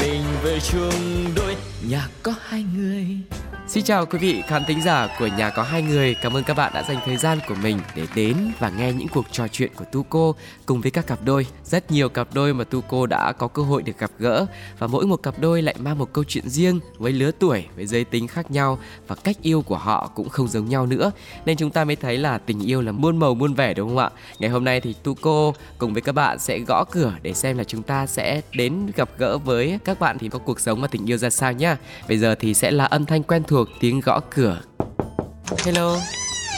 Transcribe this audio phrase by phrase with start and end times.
[0.00, 1.56] mình về chung đôi
[1.88, 3.06] nhà có hai người.
[3.66, 6.14] Xin chào quý vị khán thính giả của nhà có hai người.
[6.22, 9.08] Cảm ơn các bạn đã dành thời gian của mình để đến và nghe những
[9.08, 10.34] cuộc trò chuyện của Tu cô
[10.66, 11.46] cùng với các cặp đôi.
[11.64, 14.46] Rất nhiều cặp đôi mà Tu cô đã có cơ hội được gặp gỡ
[14.78, 17.86] và mỗi một cặp đôi lại mang một câu chuyện riêng với lứa tuổi, với
[17.86, 21.12] giới tính khác nhau và cách yêu của họ cũng không giống nhau nữa.
[21.44, 23.98] Nên chúng ta mới thấy là tình yêu là muôn màu muôn vẻ đúng không
[23.98, 24.10] ạ?
[24.38, 27.58] Ngày hôm nay thì Tu cô cùng với các bạn sẽ gõ cửa để xem
[27.58, 30.88] là chúng ta sẽ đến gặp gỡ với các bạn thì có cuộc sống và
[30.88, 31.76] tình yêu ra sao nhá.
[32.08, 34.60] Bây giờ thì sẽ là âm thanh quen thuộc tiếng gõ cửa.
[35.64, 35.96] Hello.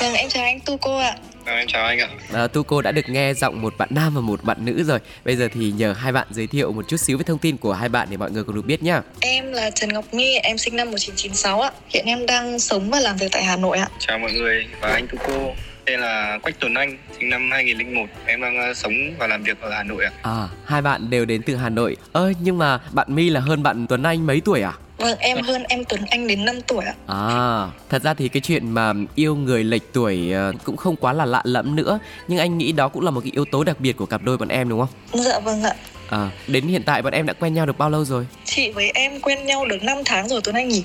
[0.01, 1.17] Vâng, em chào anh Tu cô ạ.
[1.45, 2.09] À, em chào anh ạ.
[2.33, 4.99] À, tu cô đã được nghe giọng một bạn nam và một bạn nữ rồi.
[5.25, 7.73] Bây giờ thì nhờ hai bạn giới thiệu một chút xíu về thông tin của
[7.73, 9.03] hai bạn để mọi người cùng được biết nhá.
[9.21, 11.71] Em là Trần Ngọc My, em sinh năm 1996 ạ.
[11.89, 13.89] Hiện em đang sống và làm việc tại Hà Nội ạ.
[13.99, 15.53] Chào mọi người và anh Tu cô.
[15.85, 18.07] Tên là Quách Tuấn Anh, sinh năm 2001.
[18.27, 20.13] Em đang uh, sống và làm việc ở Hà Nội ạ.
[20.23, 21.97] À, hai bạn đều đến từ Hà Nội.
[22.13, 24.73] Ơ nhưng mà bạn My là hơn bạn Tuấn Anh mấy tuổi à?
[24.99, 26.95] Vâng, em hơn em Tuấn Anh đến 5 tuổi ạ.
[27.07, 31.13] À, thật ra thì cái chuyện mà yêu người lệch tuổi ờ, cũng không quá
[31.13, 33.81] là lạ lẫm nữa, nhưng anh nghĩ đó cũng là một cái yếu tố đặc
[33.81, 35.23] biệt của cặp đôi bọn em đúng không?
[35.25, 35.75] Dạ vâng ạ.
[36.13, 38.27] À, đến hiện tại bọn em đã quen nhau được bao lâu rồi?
[38.45, 40.85] Chị với em quen nhau được 5 tháng rồi Tuấn Anh nhỉ?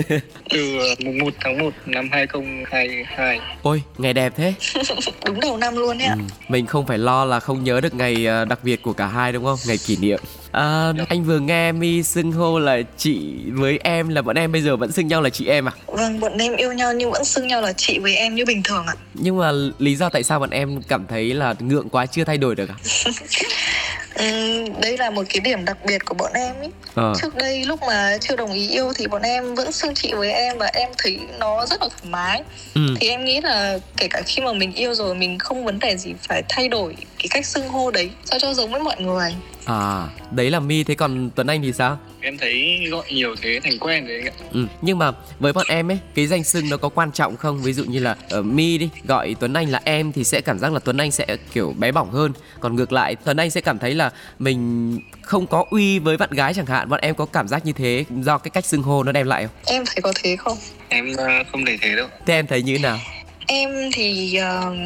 [0.50, 3.40] Từ mùng 1 tháng 1 năm 2022.
[3.62, 4.54] Ôi, ngày đẹp thế.
[5.24, 6.14] Đúng đầu năm luôn ấy ạ.
[6.18, 9.06] Ừ, mình không phải lo là không nhớ được ngày ờ, đặc biệt của cả
[9.06, 9.58] hai đúng không?
[9.66, 10.20] Ngày kỷ niệm.
[10.52, 14.62] À, anh vừa nghe Mi xưng hô là chị với em là bọn em bây
[14.62, 15.72] giờ vẫn xưng nhau là chị em à?
[15.86, 18.62] Vâng, bọn em yêu nhau nhưng vẫn xưng nhau là chị với em như bình
[18.62, 18.94] thường ạ.
[19.14, 22.38] Nhưng mà lý do tại sao bọn em cảm thấy là ngượng quá chưa thay
[22.38, 22.76] đổi được à?
[24.14, 26.68] Ừ, đây là một cái điểm đặc biệt của bọn em ý.
[26.94, 27.14] Ờ.
[27.22, 30.32] Trước đây lúc mà chưa đồng ý yêu thì bọn em vẫn xưng chị với
[30.32, 32.42] em và em thấy nó rất là thoải mái.
[32.74, 32.80] Ừ.
[33.00, 35.96] Thì em nghĩ là kể cả khi mà mình yêu rồi mình không vấn đề
[35.96, 39.34] gì phải thay đổi cái cách xưng hô đấy sao cho giống với mọi người.
[39.64, 41.98] À, đấy là Mi thế còn Tuấn Anh thì sao?
[42.20, 44.32] Em thấy gọi nhiều thế thành quen rồi anh ạ.
[44.52, 47.62] Ừ, nhưng mà với bọn em ấy, cái danh xưng nó có quan trọng không?
[47.62, 50.58] Ví dụ như là ở Mi đi, gọi Tuấn Anh là em thì sẽ cảm
[50.58, 52.32] giác là Tuấn Anh sẽ kiểu bé bỏng hơn.
[52.60, 56.30] Còn ngược lại, Tuấn Anh sẽ cảm thấy là mình không có uy với bạn
[56.30, 56.88] gái chẳng hạn.
[56.88, 59.46] Bọn em có cảm giác như thế do cái cách xưng hô nó đem lại
[59.46, 59.56] không?
[59.66, 60.58] Em thấy có thế không?
[60.88, 62.08] Em uh, không để thế đâu.
[62.26, 62.98] Thế em thấy như thế nào?
[63.52, 64.76] Em thì uh,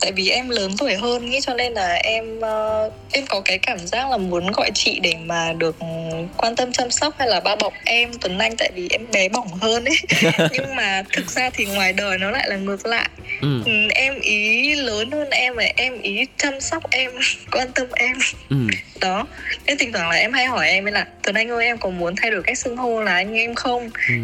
[0.00, 3.58] tại vì em lớn tuổi hơn nghĩ cho nên là em uh, em có cái
[3.58, 5.76] cảm giác là muốn gọi chị để mà được
[6.36, 9.28] quan tâm chăm sóc hay là bao bọc em Tuấn Anh tại vì em bé
[9.28, 9.96] bỏng hơn ấy
[10.52, 13.08] nhưng mà thực ra thì ngoài đời nó lại là ngược lại
[13.42, 13.62] Ừ.
[13.66, 17.10] ừ, em ý lớn hơn em và em ý chăm sóc em
[17.52, 18.16] quan tâm em
[18.50, 18.56] Ừ.
[19.00, 19.26] đó
[19.66, 21.90] nên thỉnh thoảng là em hay hỏi em ấy là Tuấn Anh ơi em có
[21.90, 24.14] muốn thay đổi cách xưng hô là anh em không ừ,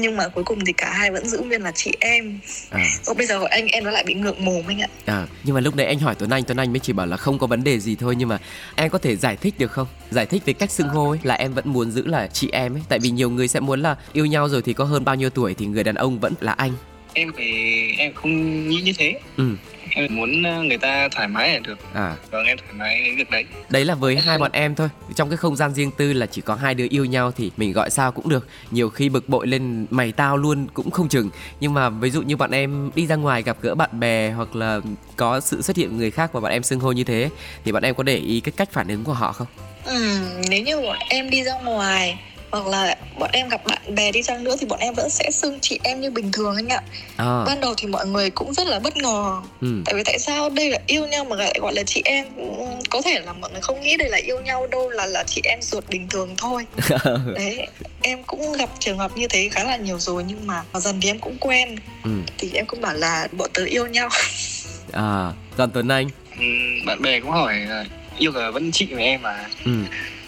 [0.00, 2.40] nhưng mà cuối cùng thì cả hai vẫn giữ nguyên là chị em
[2.70, 2.84] À.
[3.06, 5.60] Ô, bây giờ anh em nó lại bị ngượng mồm anh ạ À, nhưng mà
[5.60, 7.64] lúc nãy anh hỏi Tuấn Anh, Tuấn Anh mới chỉ bảo là không có vấn
[7.64, 8.38] đề gì thôi nhưng mà
[8.74, 9.86] em có thể giải thích được không?
[10.10, 12.74] Giải thích về cách xưng hô ấy là em vẫn muốn giữ là chị em
[12.76, 15.14] ấy, tại vì nhiều người sẽ muốn là yêu nhau rồi thì có hơn bao
[15.14, 16.72] nhiêu tuổi thì người đàn ông vẫn là anh.
[17.12, 17.52] Em thì
[17.98, 19.20] em không nghĩ như thế.
[19.36, 19.50] Ừ,
[19.94, 21.78] Em muốn uh, người ta thoải mái là được.
[21.94, 23.44] à, Vâng, em thoải mái với việc đấy.
[23.68, 24.88] đấy là với hai bọn em thôi.
[25.14, 27.72] Trong cái không gian riêng tư là chỉ có hai đứa yêu nhau thì mình
[27.72, 28.48] gọi sao cũng được.
[28.70, 31.30] Nhiều khi bực bội lên mày tao luôn cũng không chừng.
[31.60, 34.56] Nhưng mà ví dụ như bọn em đi ra ngoài gặp gỡ bạn bè hoặc
[34.56, 34.80] là
[35.16, 37.30] có sự xuất hiện người khác và bọn em xưng hô như thế
[37.64, 39.46] thì bọn em có để ý cái cách phản ứng của họ không?
[39.84, 44.12] ừ, nếu như bọn em đi ra ngoài hoặc là bọn em gặp bạn bè
[44.12, 46.68] đi chăng nữa thì bọn em vẫn sẽ xưng chị em như bình thường anh
[46.68, 46.80] ạ
[47.16, 49.68] À, ban đầu thì mọi người cũng rất là bất ngờ ừ.
[49.86, 52.64] tại vì tại sao đây là yêu nhau mà lại gọi là chị em Ừ,
[52.90, 55.40] có thể là mọi người không nghĩ đây là yêu nhau đâu là là chị
[55.44, 56.66] em ruột bình thường thôi
[57.34, 57.66] đấy
[58.02, 61.10] em cũng gặp trường hợp như thế khá là nhiều rồi nhưng mà dần thì
[61.10, 62.10] em cũng quen ừ.
[62.38, 64.08] thì em cũng bảo là bọn tớ yêu nhau
[64.92, 66.08] À, còn Tuấn Anh
[66.38, 66.44] Ừ,
[66.86, 67.54] bạn bè cũng hỏi
[68.18, 69.46] yêu là vẫn chị với em mà.
[69.64, 69.70] ừ.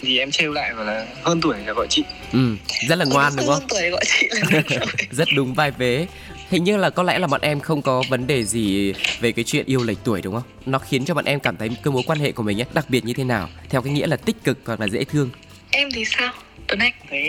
[0.00, 2.05] Thì em trêu lại bảo là hơn tuổi là gọi chị.
[2.32, 2.56] Ừ.
[2.88, 3.55] Rất là ngoan đúng không?
[3.55, 4.62] Hơn tuổi gọi chị là
[5.11, 6.06] Rất đúng vai vế
[6.50, 9.44] Hình như là có lẽ là bọn em không có vấn đề gì về cái
[9.44, 10.43] chuyện yêu lệch tuổi đúng không?
[10.67, 12.91] Nó khiến cho bọn em cảm thấy cái mối quan hệ của mình ấy đặc
[12.91, 13.49] biệt như thế nào?
[13.69, 15.31] Theo cái nghĩa là tích cực hoặc là dễ thương
[15.70, 16.32] em thì sao
[16.67, 17.23] Tuấn Anh Thấy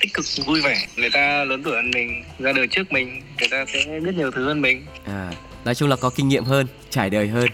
[0.00, 0.86] tích cực vui vẻ.
[0.96, 4.30] Người ta lớn tuổi hơn mình, ra đời trước mình, người ta sẽ biết nhiều
[4.30, 4.86] thứ hơn mình.
[5.04, 5.32] à,
[5.64, 7.46] Nói chung là có kinh nghiệm hơn, trải đời hơn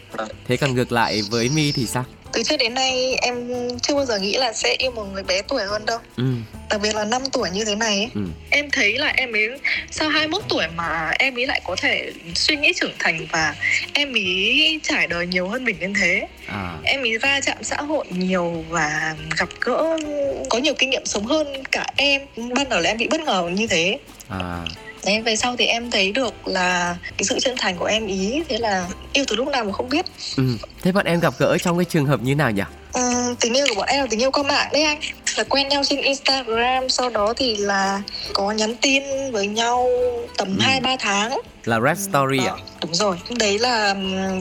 [0.45, 2.05] Thế còn ngược lại với Mi thì sao?
[2.33, 3.49] Từ trước đến nay em
[3.83, 5.99] chưa bao giờ nghĩ là sẽ yêu một người bé tuổi hơn đâu.
[6.17, 6.25] Ừ.
[6.71, 8.11] Đặc biệt là 5 tuổi như thế này ấy.
[8.15, 8.21] ừ.
[8.51, 9.49] Em thấy là em ấy
[9.91, 13.55] sau 21 tuổi mà em ấy lại có thể suy nghĩ trưởng thành và
[13.95, 16.29] em ấy trải đời nhiều hơn mình đến thế.
[16.47, 16.79] À.
[16.85, 19.99] Em ấy va chạm xã hội nhiều và gặp gỡ
[20.51, 22.23] có nhiều kinh nghiệm sống hơn cả em.
[22.37, 23.99] Ban đầu là em bị bất ngờ như thế.
[24.29, 24.65] À
[25.05, 28.43] Đấy, về sau thì em thấy được là cái sự chân thành của em ý
[28.49, 30.07] Thế là yêu từ lúc nào mà không biết.
[30.37, 30.45] Ừ
[30.83, 32.63] thế bọn em gặp gỡ trong cái trường hợp như nào nhỉ?
[32.93, 35.01] Ừm, Tình yêu của bọn em là tình yêu qua mạng đấy anh.
[35.37, 38.03] Là quen nhau trên Instagram Sau đó thì là
[38.33, 39.03] có nhắn tin
[39.33, 39.89] với nhau
[40.39, 40.55] tầm Ừ.
[40.61, 41.41] hai ba tháng.
[41.65, 43.17] Là rap story à Ờ, Đúng rồi.
[43.39, 43.95] Đấy là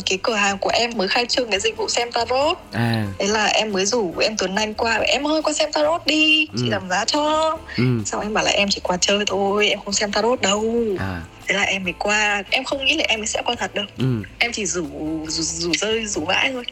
[0.05, 2.57] cái cửa hàng của em mới khai trương cái dịch vụ xem tarot.
[2.71, 3.05] À.
[3.19, 6.47] Đấy là em mới rủ em Tuấn Anh qua Em ơi qua xem tarot đi
[6.57, 6.71] Chị Ừ.
[6.71, 7.57] giảm giá cho.
[7.77, 7.83] Ừ.
[8.05, 10.75] Sau em bảo là em chỉ qua chơi thôi Em không xem tarot đâu.
[10.99, 11.21] À
[11.51, 13.85] Thế là em mới qua Em không nghĩ là em sẽ qua thật đâu.
[13.97, 14.23] Ừ.
[14.39, 14.85] Em chỉ rủ
[15.27, 16.63] rủ, rủ rơi rủ vãi thôi.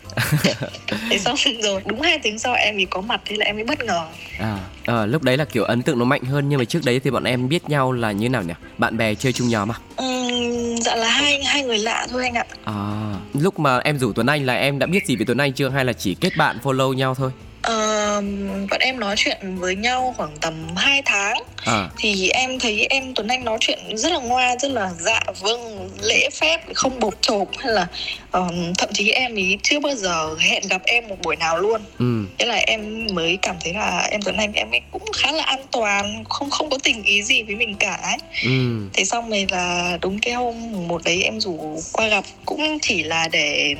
[1.09, 3.63] Thế xong rồi đúng hai tiếng sau em ấy có mặt thế là em mới
[3.65, 4.07] bất ngờ.
[4.39, 6.99] À ờ, lúc đấy là kiểu ấn tượng nó mạnh hơn nhưng mà trước đấy
[6.99, 8.53] thì bọn em biết nhau là như nào nhỉ?
[8.77, 9.75] Bạn bè chơi chung nhóm à?
[9.95, 12.45] Ừm, dạ là hai hai người lạ thôi anh ạ.
[12.63, 15.53] À lúc mà em rủ Tuấn Anh là em đã biết gì về Tuấn Anh
[15.53, 15.69] chưa?
[15.69, 18.21] Hay là chỉ kết bạn follow nhau thôi Ờ,
[18.69, 21.43] bọn em nói chuyện với nhau khoảng tầm 2 tháng.
[21.65, 21.89] À.
[21.97, 25.89] Thì em thấy em Tuấn Anh nói chuyện rất là ngoan rất là dạ vâng
[26.01, 27.87] lễ phép không bột chộp hay là
[28.31, 31.81] ờm, thậm chí em ý chưa bao giờ hẹn gặp em một buổi nào luôn.
[31.99, 32.25] Ừ.
[32.37, 35.43] Thế là em mới cảm thấy là em Tuấn Anh em ấy cũng khá là
[35.43, 38.17] an toàn không không có tình ý gì với mình cả ấy.
[38.43, 38.49] ừ.
[38.93, 40.55] Thế xong rồi là đúng cái hôm
[40.87, 43.75] một đấy em rủ qua gặp cũng chỉ là để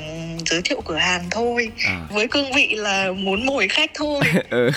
[0.46, 1.70] giới thiệu cửa hàng thôi.
[1.86, 2.06] À.
[2.10, 4.20] Với cương vị là muốn mồi khách thôi.
[4.50, 4.70] Ừ.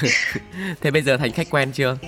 [0.81, 1.97] thế bây giờ thành khách quen chưa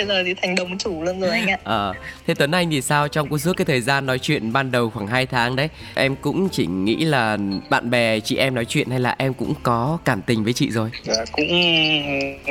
[0.00, 1.94] bây giờ thì thành đồng chủ luôn rồi anh ạ Ờ,
[2.26, 5.06] thế Tuấn Anh thì sao trong suốt cái thời gian nói chuyện ban đầu khoảng
[5.06, 7.38] 2 tháng đấy Em cũng chỉ nghĩ là
[7.70, 10.70] bạn bè chị em nói chuyện hay là em cũng có cảm tình với chị
[10.70, 11.48] rồi Dạ, cũng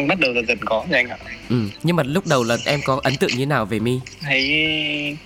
[0.07, 1.18] bắt đầu dần dần có nha anh ạ
[1.50, 4.00] Ừ, nhưng mà lúc đầu là em có ấn tượng như nào về My?
[4.22, 4.42] thấy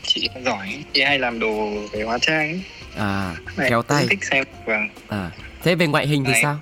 [0.03, 2.61] chị giỏi chị hay làm đồ về hóa trang ấy.
[2.97, 5.31] À, khéo tay thích xem vâng à.
[5.63, 6.39] Thế về ngoại hình thì Đấy.
[6.43, 6.57] sao?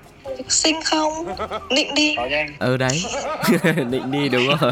[0.50, 1.36] Xinh không?
[1.76, 2.16] Định đi.
[2.60, 3.04] Ờ đấy,
[3.92, 4.72] định đi đúng rồi.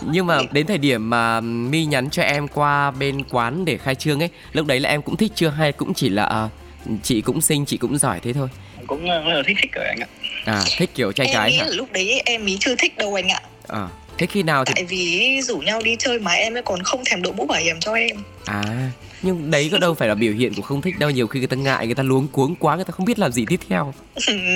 [0.00, 3.94] Nhưng mà đến thời điểm mà My nhắn cho em qua bên quán để khai
[3.94, 5.48] trương ấy Lúc đấy là em cũng thích chưa?
[5.48, 6.48] Hay cũng chỉ là à,
[7.02, 8.48] chị cũng xinh, chị cũng giỏi thế thôi?
[8.86, 10.06] Cũng rất là thích thích rồi anh ạ.
[10.44, 11.66] À, thích kiểu trai em gái hả?
[11.70, 13.40] lúc đấy em ý chưa thích đâu anh ạ.
[13.68, 13.88] À,
[14.18, 17.02] thế khi nào thì tại vì rủ nhau đi chơi mà em ấy còn không
[17.06, 18.16] thèm đội mũ bảo hiểm cho em.
[18.44, 18.62] À
[19.22, 21.48] nhưng đấy có đâu phải là biểu hiện của không thích đâu Nhiều khi người
[21.48, 23.94] ta ngại, người ta luống cuống quá Người ta không biết làm gì tiếp theo.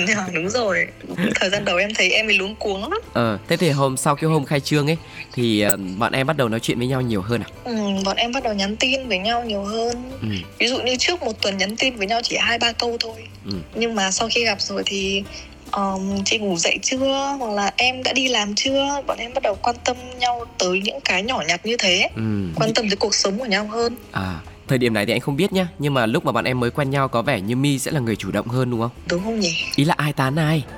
[0.07, 0.87] Dạ, đúng rồi.
[1.35, 2.99] Thời gian đầu em thấy em ấy luống cuống lắm.
[3.13, 4.97] Ờ, thế thì hôm sau cái hôm khai trương ấy
[5.33, 7.49] Thì ờ, bọn em bắt đầu nói chuyện với nhau nhiều hơn à?
[7.63, 7.75] Ừ,
[8.05, 10.11] bọn em bắt đầu nhắn tin với nhau nhiều hơn.
[10.21, 10.27] Ừ,
[10.59, 13.23] ví dụ như trước một tuần nhắn tin với nhau chỉ hai ba câu thôi.
[13.45, 15.23] Ừ, nhưng mà sau khi gặp rồi thì
[15.71, 17.35] um, chị ngủ dậy chưa?
[17.39, 19.01] Hoặc là em đã đi làm chưa?
[19.07, 22.09] Bọn em bắt đầu quan tâm nhau tới những cái nhỏ nhặt như thế.
[22.15, 22.21] Ừ.
[22.55, 23.95] quan tâm tới cuộc sống của nhau hơn.
[24.11, 26.59] À, thời điểm này thì anh không biết nhá Nhưng mà lúc mà bọn em
[26.59, 28.91] mới quen nhau có vẻ như My sẽ là người chủ động hơn đúng không?
[29.09, 29.57] đúng không nhỉ?
[29.75, 30.63] Ý là ai tán ai?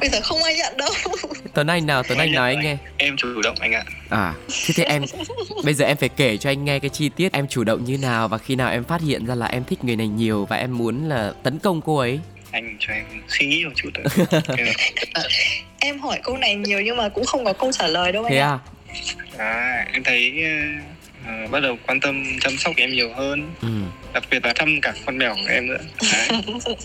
[0.00, 0.90] Bây giờ không ai nhận đâu.
[1.54, 2.76] Tuấn Anh nào, Tuấn Anh nói anh nghe.
[2.96, 3.84] Em chủ động anh ạ.
[4.10, 5.02] À, thế thì em
[5.64, 7.98] Bây giờ em phải kể cho anh nghe cái chi tiết em chủ động như
[7.98, 10.56] nào Và khi nào em phát hiện ra là em thích người này nhiều Và
[10.56, 12.20] em muốn là tấn công cô ấy.
[12.50, 13.88] Anh cho em suy nghĩ một chút
[15.78, 18.32] em hỏi câu này nhiều nhưng mà cũng không có câu trả lời đâu anh
[18.32, 18.48] Thế ạ.
[18.48, 18.58] à?
[19.38, 20.44] À, em thấy
[21.26, 23.54] ờ, bắt đầu quan tâm chăm sóc em nhiều hơn.
[23.62, 23.68] Ừ,
[24.14, 25.78] đặc biệt là thăm cả con mèo của em nữa.
[26.12, 26.42] Đấy.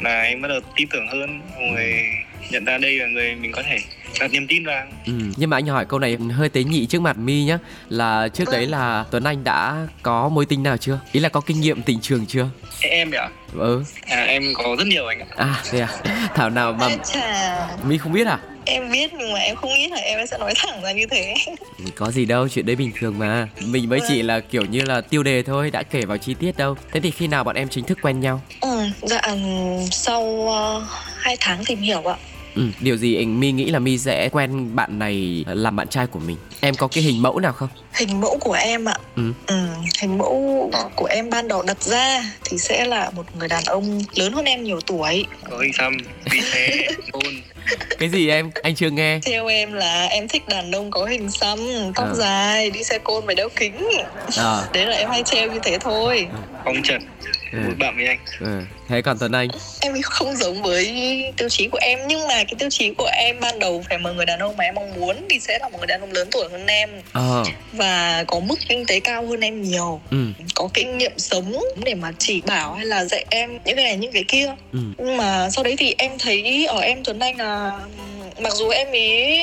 [0.00, 2.06] là em bắt đầu tin tưởng hơn rồi
[2.50, 3.78] nhận ra đây là người mình có thể
[4.20, 4.86] đặt niềm tin vào.
[5.06, 5.12] Ừ.
[5.36, 7.58] Nhưng mà anh hỏi câu này hơi tế nhị trước mặt My nhá.
[7.88, 11.00] Là trước đấy là Tuấn Anh đã có mối tình nào chưa?
[11.12, 12.48] Ý là có kinh nghiệm tình trường chưa?
[12.80, 13.28] Em ạ?
[13.54, 15.26] Ừ, à, em có rất nhiều anh ạ.
[15.36, 15.88] À thế à
[16.34, 16.88] Thảo nào mà
[17.84, 18.38] My không biết à?
[18.66, 21.34] em biết nhưng mà em không nghĩ là em sẽ nói thẳng ra như thế.
[21.94, 23.48] Có gì đâu, chuyện đấy bình thường mà.
[23.60, 26.56] Mình mới chỉ là kiểu như là tiêu đề thôi, đã kể vào chi tiết
[26.56, 26.76] đâu.
[26.92, 28.42] Thế thì khi nào bọn em chính thức quen nhau?
[28.60, 29.22] ừ, dạ
[29.90, 30.82] sau uh,
[31.16, 32.16] hai tháng tìm hiểu ạ
[32.56, 36.06] Ừ, điều gì anh My nghĩ là My sẽ quen bạn này làm bạn trai
[36.06, 36.36] của mình?
[36.60, 37.68] Em có cái hình mẫu nào không?
[37.94, 38.94] hình mẫu của em ạ.
[39.16, 39.22] Ừ.
[39.46, 39.56] ừ,
[40.00, 44.00] hình mẫu của em ban đầu đặt ra thì sẽ là một người đàn ông
[44.14, 45.24] lớn hơn em nhiều tuổi.
[45.50, 45.96] Có hình xăm
[46.30, 46.86] vị thế
[47.98, 48.50] Cái gì em?
[48.62, 49.20] Anh chưa nghe.
[49.26, 51.58] Theo em là em thích đàn ông có hình xăm
[51.94, 52.14] tóc À.
[52.14, 53.88] dài đi xe côn và đeo kính.
[54.36, 56.26] À, đấy là em hay treo như thế thôi.
[56.64, 57.02] Phong trần
[57.56, 57.62] ừ.
[57.66, 58.60] muốn bạn với anh ừ.
[58.88, 59.48] thế còn tuấn anh
[59.80, 60.86] em không giống với
[61.36, 64.10] tiêu chí của em nhưng mà cái tiêu chí của em ban đầu phải một
[64.12, 66.28] người đàn ông mà em mong muốn thì sẽ là một người đàn ông lớn
[66.30, 67.42] tuổi hơn em à.
[67.72, 70.26] và có mức kinh tế cao hơn em nhiều ừ.
[70.54, 73.96] có kinh nghiệm sống để mà chỉ bảo hay là dạy em những cái này
[73.96, 74.78] những cái kia ừ.
[74.98, 77.72] nhưng mà sau đấy thì em thấy ở em tuấn anh là
[78.38, 79.40] mặc dù em ý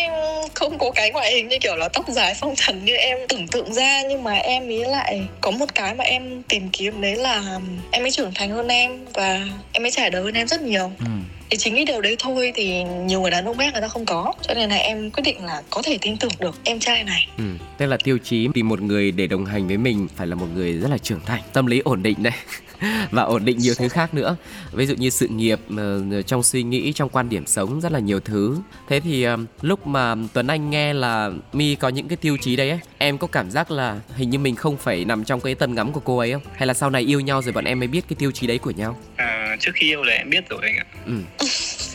[0.53, 3.47] không có cái ngoại hình như kiểu là tóc dài phong trần như em tưởng
[3.47, 7.15] tượng ra, nhưng mà em ý lại có một cái mà em tìm kiếm, đấy
[7.15, 7.59] là
[7.91, 10.91] em ấy trưởng thành hơn em và em ấy trải đời hơn em rất nhiều.
[10.99, 11.05] Ừ
[11.53, 14.05] thì chính cái điều đấy thôi thì nhiều người đàn ông khác người ta không
[14.05, 14.33] có.
[14.41, 17.27] Cho nên là em quyết định là có thể tin tưởng được em trai này.
[17.37, 17.43] Ừ.
[17.77, 20.47] tức là tiêu chí tìm một người để đồng hành với mình phải là một
[20.55, 22.33] người rất là trưởng thành tâm lý ổn định đấy.
[23.11, 24.35] Và ổn định nhiều thứ khác nữa.
[24.71, 27.99] Ví dụ như sự nghiệp ờ, trong suy nghĩ trong quan điểm sống rất là
[27.99, 28.57] nhiều thứ.
[28.89, 32.55] Thế thì ờ, lúc mà tuấn anh nghe là mi có những cái tiêu chí
[32.55, 35.55] đấy ấy, em có cảm giác là hình như mình không phải nằm trong cái
[35.55, 36.41] tầm ngắm của cô ấy không?
[36.55, 38.57] Hay là sau này yêu nhau rồi bọn em mới biết cái tiêu chí đấy
[38.57, 38.97] của nhau?
[39.15, 40.85] À, trước khi yêu là em biết rồi anh ạ.
[41.05, 41.13] Ừ.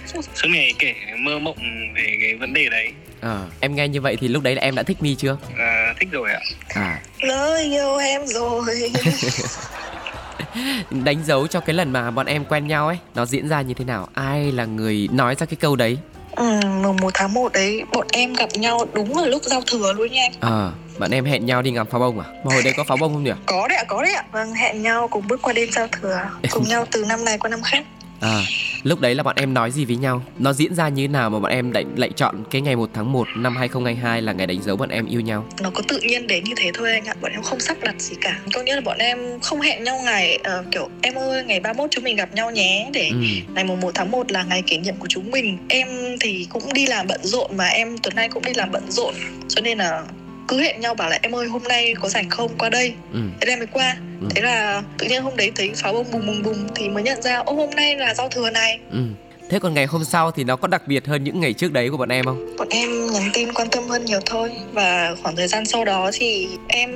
[0.06, 1.58] suốt ngày kể mơ mộng
[1.94, 2.92] về cái vấn đề đấy.
[3.20, 5.36] À, em nghe như vậy thì lúc đấy là em đã thích mi chưa?
[5.58, 6.40] À, thích rồi ạ.
[6.74, 7.00] À.
[7.20, 8.92] Lời yêu em rồi.
[10.90, 13.74] Đánh dấu cho cái lần mà bọn em quen nhau ấy nó diễn ra như
[13.74, 14.08] thế nào?
[14.14, 15.98] Ai là người nói ra cái câu đấy?
[16.36, 19.92] Ừ mùng một tháng 1 đấy bọn em gặp nhau đúng là lúc giao thừa
[19.92, 22.26] luôn nha anh à bạn em hẹn nhau đi ngắm pháo bông à?
[22.44, 23.30] Mà hồi đấy có pháo bông không nhỉ?
[23.46, 24.24] Có đấy ạ có đấy ạ.
[24.32, 26.20] Vâng hẹn nhau cùng bước qua đêm giao thừa.
[26.50, 27.84] Cùng nhau từ năm này qua năm khác
[28.20, 28.42] À,
[28.82, 30.22] lúc đấy là bọn em nói gì với nhau?
[30.38, 32.90] Nó diễn ra như thế nào mà bọn em lại, lại chọn cái ngày 1
[32.94, 35.44] tháng 1 năm 2022 là ngày đánh dấu bọn em yêu nhau?
[35.62, 37.14] Nó có tự nhiên đến như thế thôi anh ạ.
[37.20, 38.40] Bọn em không sắp đặt gì cả.
[38.54, 41.90] Có nghĩa là bọn em không hẹn nhau ngày uh, kiểu em ơi ngày 31
[41.90, 43.16] chúng mình gặp nhau nhé để ừ.
[43.54, 45.58] ngày 1 tháng 1 là ngày kỷ niệm của chúng mình.
[45.68, 45.88] Em
[46.20, 49.14] thì cũng đi làm bận rộn mà em tuần nay cũng đi làm bận rộn.
[49.48, 50.02] Cho nên là
[50.48, 53.20] cứ hẹn nhau bảo là em ơi hôm nay có rảnh không qua đây ừ.
[53.40, 54.26] thế em mới qua ừ.
[54.34, 57.22] thế là tự nhiên hôm đấy thấy pháo bông bùng bùng bùng thì mới nhận
[57.22, 58.98] ra ô hôm nay là giao thừa này ừ.
[59.50, 61.90] Thế còn ngày hôm sau thì nó có đặc biệt hơn những ngày trước đấy
[61.90, 62.56] của bọn em không?
[62.58, 66.10] Bọn em nhắn tin quan tâm hơn nhiều thôi Và khoảng thời gian sau đó
[66.12, 66.90] thì em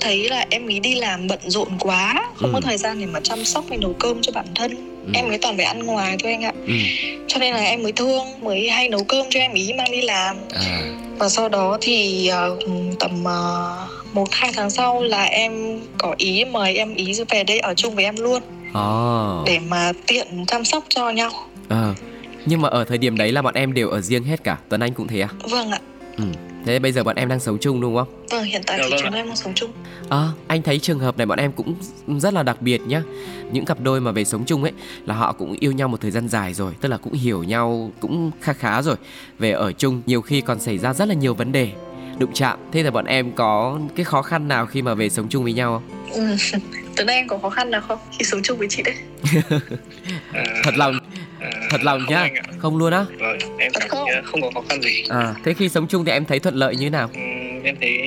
[0.00, 2.54] thấy là em ý đi làm bận rộn quá Không ừ.
[2.54, 5.12] có thời gian để mà chăm sóc hay nấu cơm cho bản thân ừ.
[5.14, 6.74] Em mới toàn phải ăn ngoài thôi anh ạ ừ.
[7.28, 10.00] Cho nên là em mới thương, mới hay nấu cơm cho em ý mang đi
[10.00, 10.88] làm à
[11.18, 12.64] và sau đó thì uh,
[13.00, 17.58] tầm uh, một hai tháng sau là em có ý mời em ý về đây
[17.58, 18.42] ở chung với em luôn
[18.74, 18.88] à.
[19.46, 21.30] để mà tiện chăm sóc cho nhau
[21.68, 21.94] à.
[22.46, 24.80] nhưng mà ở thời điểm đấy là bọn em đều ở riêng hết cả tuấn
[24.80, 25.78] anh cũng thế à vâng ạ
[26.16, 26.24] ừ.
[26.64, 28.08] Thế bây giờ bọn em đang sống chung đúng không?
[28.30, 29.70] Vâng, hiện tại dạ thì vâng chúng em đang sống chung.
[30.08, 31.74] À, anh thấy trường hợp này bọn em cũng
[32.20, 33.02] rất là đặc biệt nhá.
[33.52, 34.72] Những cặp đôi mà về sống chung ấy
[35.06, 37.90] là họ cũng yêu nhau một thời gian dài rồi, tức là cũng hiểu nhau
[38.00, 38.96] cũng khá khá rồi.
[39.38, 41.72] Về ở chung nhiều khi còn xảy ra rất là nhiều vấn đề
[42.18, 42.58] đụng chạm.
[42.72, 45.52] Thế là bọn em có cái khó khăn nào khi mà về sống chung với
[45.52, 46.12] nhau không?
[46.12, 46.36] Ừ,
[46.96, 48.94] từ nay anh có khó khăn nào không khi sống chung với chị đấy?
[50.64, 50.98] Thật lòng
[51.70, 52.28] thật lòng nhá.
[52.58, 53.04] không luôn á?
[53.18, 55.04] Vâng em cảm thấy không có khó khăn gì.
[55.08, 57.10] À thế khi sống chung thì em thấy thuận lợi như thế nào?
[57.14, 57.20] Ừ,
[57.64, 57.98] em thấy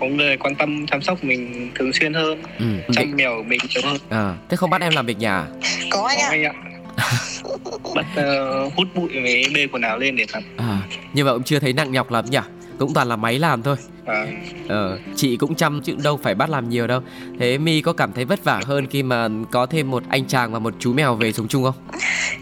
[0.00, 2.64] có người quan tâm chăm sóc mình thường xuyên hơn ừ.
[2.92, 3.96] chăm mèo mình nhiều hơn.
[4.08, 5.46] À thế không bắt em làm việc nhà à?
[5.90, 6.52] có anh ạ, anh ạ.
[7.94, 10.42] bắt uh, hút bụi với bê quần áo lên để tắm.
[10.56, 10.78] À
[11.12, 12.38] nhưng mà cũng chưa thấy nặng nhọc lắm nhỉ
[12.78, 13.76] cũng toàn là máy làm thôi.
[14.06, 14.26] À.
[14.68, 17.00] ờ, chị cũng chăm chứ đâu phải bắt làm nhiều đâu.
[17.40, 20.52] Thế mi có cảm thấy vất vả hơn khi mà có thêm một anh chàng
[20.52, 21.74] và một chú mèo về sống chung không?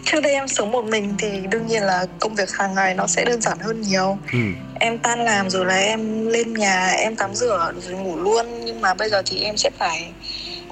[0.05, 3.07] Trước đây em sống một mình thì đương nhiên là công việc hàng ngày nó
[3.07, 4.17] sẽ đơn giản hơn nhiều.
[4.31, 4.39] Ừ.
[4.79, 8.45] em tan làm rồi là em lên nhà em tắm rửa rồi ngủ luôn.
[8.65, 10.11] Nhưng mà bây giờ thì em sẽ phải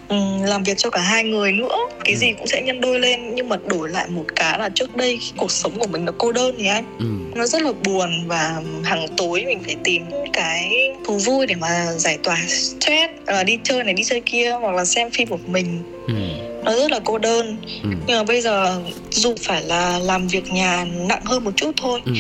[0.08, 2.18] Ừ, làm việc cho cả hai người nữa cái ừ.
[2.20, 5.20] gì cũng sẽ nhân đôi lên nhưng mà đổi lại một cái là trước đây
[5.38, 7.06] cuộc sống của mình nó cô đơn thì anh ừ.
[7.36, 10.74] nó rất là buồn và hàng tối mình phải tìm cái
[11.06, 14.76] thú vui để mà giải tỏa stress uh, đi chơi này đi chơi kia hoặc
[14.76, 16.14] là xem phim một mình ừ
[16.64, 17.90] nó rất là cô đơn ừ.
[18.08, 22.02] nhưng mà bây giờ dù phải là làm việc nhà nặng hơn một chút thôi
[22.06, 22.12] ừ.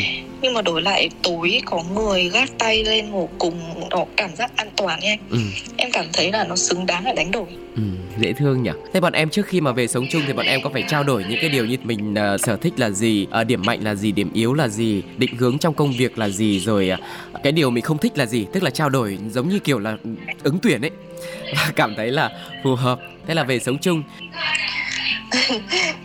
[0.44, 3.60] Nhưng mà đổi lại tối có người gác tay lên ngủ cùng
[3.90, 5.38] nó cảm giác an toàn nha ừ.
[5.78, 7.46] em cảm thấy là nó xứng đáng để đánh đổi.
[7.76, 7.82] Ừ,
[8.18, 8.72] dễ thương nhỉ.
[8.94, 11.04] Thế bọn em trước khi mà về sống chung thì bọn em có phải trao
[11.04, 13.96] đổi những cái điều như mình uh, sở thích là gì uh, điểm mạnh là
[13.96, 17.52] gì điểm yếu là gì định hướng trong công việc là gì rồi uh, cái
[17.52, 19.98] điều mình không thích là gì tức là trao đổi giống như kiểu là
[20.44, 20.92] ứng tuyển ấy.
[21.56, 22.30] Và cảm thấy là
[22.64, 23.00] phù hợp.
[23.28, 24.04] Thế là về sống chung.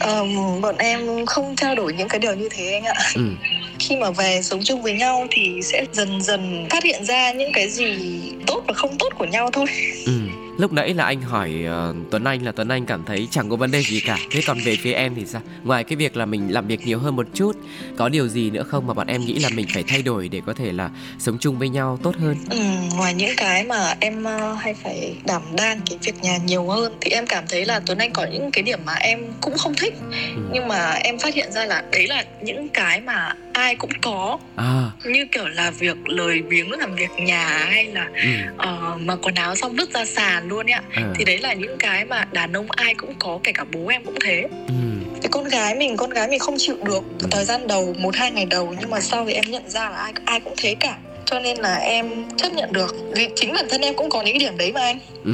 [0.07, 2.95] Um, bọn em không trao đổi những cái điều như thế anh ạ.
[3.15, 3.23] Ừ
[3.79, 7.51] khi mà về sống chung với nhau thì sẽ dần dần phát hiện ra những
[7.53, 7.97] cái gì
[8.47, 9.67] tốt và không tốt của nhau thôi
[10.07, 10.13] ừ
[10.59, 13.57] lúc nãy là anh hỏi uh, tuấn anh là tuấn anh cảm thấy chẳng có
[13.57, 16.27] vấn đề gì cả thế còn về phía em thì sao ngoài cái việc là
[16.27, 17.57] mình làm việc nhiều hơn một chút
[17.97, 20.41] có điều gì nữa không mà bọn em nghĩ là mình phải thay đổi để
[20.47, 22.59] có thể là sống chung với nhau tốt hơn ừ,
[22.97, 26.93] ngoài những cái mà em uh, hay phải đảm đang cái việc nhà nhiều hơn
[27.01, 29.75] thì em cảm thấy là tuấn anh có những cái điểm mà em cũng không
[29.75, 30.41] thích ừ.
[30.53, 34.39] nhưng mà em phát hiện ra là đấy là những cái mà ai cũng có
[34.57, 34.91] à.
[35.05, 38.29] như kiểu là việc lời biếng làm việc nhà hay là ừ.
[38.55, 41.13] uh, mà quần áo xong vứt ra sàn luôn ạ à.
[41.15, 44.05] thì đấy là những cái mà đàn ông ai cũng có kể cả bố em
[44.05, 44.75] cũng thế ừ.
[45.23, 47.29] cái con gái mình con gái mình không chịu được ừ.
[47.31, 49.97] thời gian đầu một hai ngày đầu nhưng mà sau thì em nhận ra là
[49.97, 53.67] ai ai cũng thế cả cho nên là em chấp nhận được vì chính bản
[53.71, 55.33] thân em cũng có những cái điểm đấy mà anh ừ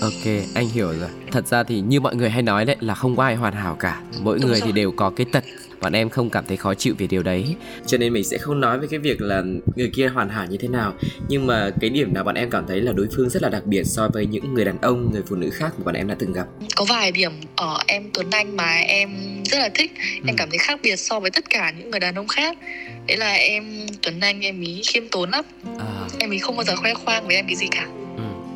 [0.00, 1.08] Ok, anh hiểu rồi.
[1.32, 3.76] Thật ra thì như mọi người hay nói đấy là không có ai hoàn hảo
[3.80, 4.00] cả.
[4.20, 4.66] Mỗi Đúng người rồi.
[4.66, 5.44] thì đều có cái tật
[5.80, 7.54] bọn em không cảm thấy khó chịu về điều đấy.
[7.86, 9.42] Cho nên mình sẽ không nói về cái việc là
[9.76, 10.94] người kia hoàn hảo như thế nào.
[11.28, 13.66] Nhưng mà cái điểm nào bọn em cảm thấy là đối phương rất là đặc
[13.66, 16.16] biệt so với những người đàn ông người phụ nữ khác mà bọn em đã
[16.18, 16.46] từng gặp.
[16.76, 19.10] Có vài điểm ở em Tuấn Anh mà em
[19.44, 19.92] rất là thích.
[20.14, 20.34] Em ừ.
[20.36, 22.58] cảm thấy khác biệt so với tất cả những người đàn ông khác.
[23.06, 25.44] Đấy là em Tuấn Anh em ý khiêm tốn lắm.
[25.78, 26.08] À.
[26.18, 27.86] em ý không bao giờ khoe khoang với em cái gì cả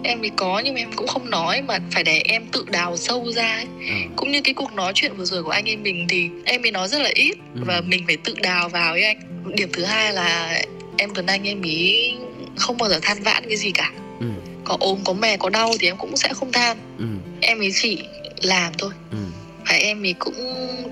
[0.05, 2.97] em thì có nhưng mà em cũng không nói mà phải để em tự đào
[2.97, 3.67] sâu ra ấy.
[3.79, 3.95] Ừ.
[4.17, 6.71] cũng như cái cuộc nói chuyện vừa rồi của anh em mình thì em ấy
[6.71, 7.63] nói rất là ít ừ.
[7.67, 9.19] và mình phải tự đào vào ấy anh
[9.57, 10.63] điểm thứ hai là
[10.99, 12.15] em tuấn anh em ý
[12.57, 14.27] không bao giờ than vãn cái gì cả ừ.
[14.65, 17.05] có ốm có mè có đau thì em cũng sẽ không than ừ.
[17.41, 17.99] em ấy chỉ
[18.43, 19.19] làm thôi ừ.
[19.69, 20.35] và em ấy cũng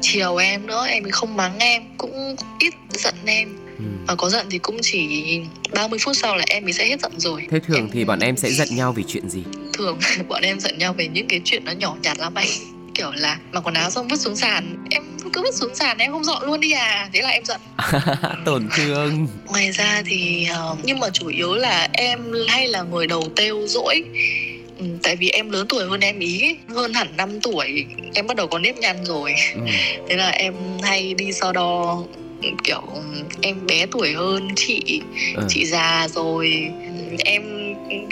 [0.00, 3.48] chiều em nữa em ấy không mắng em cũng ít giận em
[3.84, 4.04] ừ.
[4.06, 5.40] và có giận thì cũng chỉ
[5.74, 7.46] 30 phút sau là em ấy sẽ hết giận rồi.
[7.50, 7.88] Thế thường em...
[7.92, 9.42] thì bọn em sẽ giận nhau vì chuyện gì?
[9.72, 12.48] Thường bọn em giận nhau về những cái chuyện nó nhỏ nhặt lắm anh.
[12.94, 14.84] Kiểu là mặc quần áo xong vứt xuống sàn.
[14.90, 17.08] Em cứ vứt xuống sàn em không dọn luôn đi à.
[17.12, 17.60] Thế là em giận.
[18.44, 19.26] Tổn thương.
[19.46, 22.18] Ngoài ra thì uh, nhưng mà chủ yếu là em
[22.48, 24.04] hay là người đầu têu dỗi.
[24.78, 27.86] Ừ, tại vì em lớn tuổi hơn em ý hơn hẳn 5 tuổi.
[28.14, 29.34] Em bắt đầu có nếp nhăn rồi.
[29.54, 29.60] Ừ.
[30.08, 32.02] thế là em hay đi so đo
[32.64, 32.82] kiểu
[33.42, 35.00] em bé tuổi hơn chị
[35.36, 35.42] ừ.
[35.48, 36.70] chị già rồi.
[37.24, 37.42] Em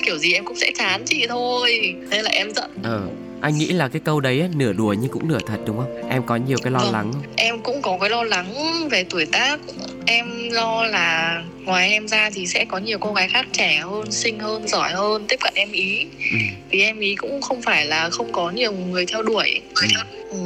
[0.04, 1.94] kiểu gì em cũng sẽ chán chị thôi.
[2.10, 2.70] Thế là em giận.
[2.82, 3.08] Ừ
[3.40, 6.08] anh nghĩ là cái câu đấy nửa đùa nhưng cũng nửa thật đúng không?
[6.08, 7.12] Em có nhiều cái lo vâng, lắng.
[7.12, 8.54] không em cũng có cái lo lắng
[8.90, 9.60] về tuổi tác.
[10.06, 14.12] Em lo là ngoài em ra thì sẽ có nhiều cô gái khác trẻ hơn
[14.12, 16.06] xinh hơn giỏi hơn tiếp cận em ý.
[16.30, 16.36] Ừ.
[16.70, 19.60] vì em ý cũng không phải là không có nhiều người theo đuổi.
[19.82, 19.86] Ừ.
[20.30, 20.38] Ừ,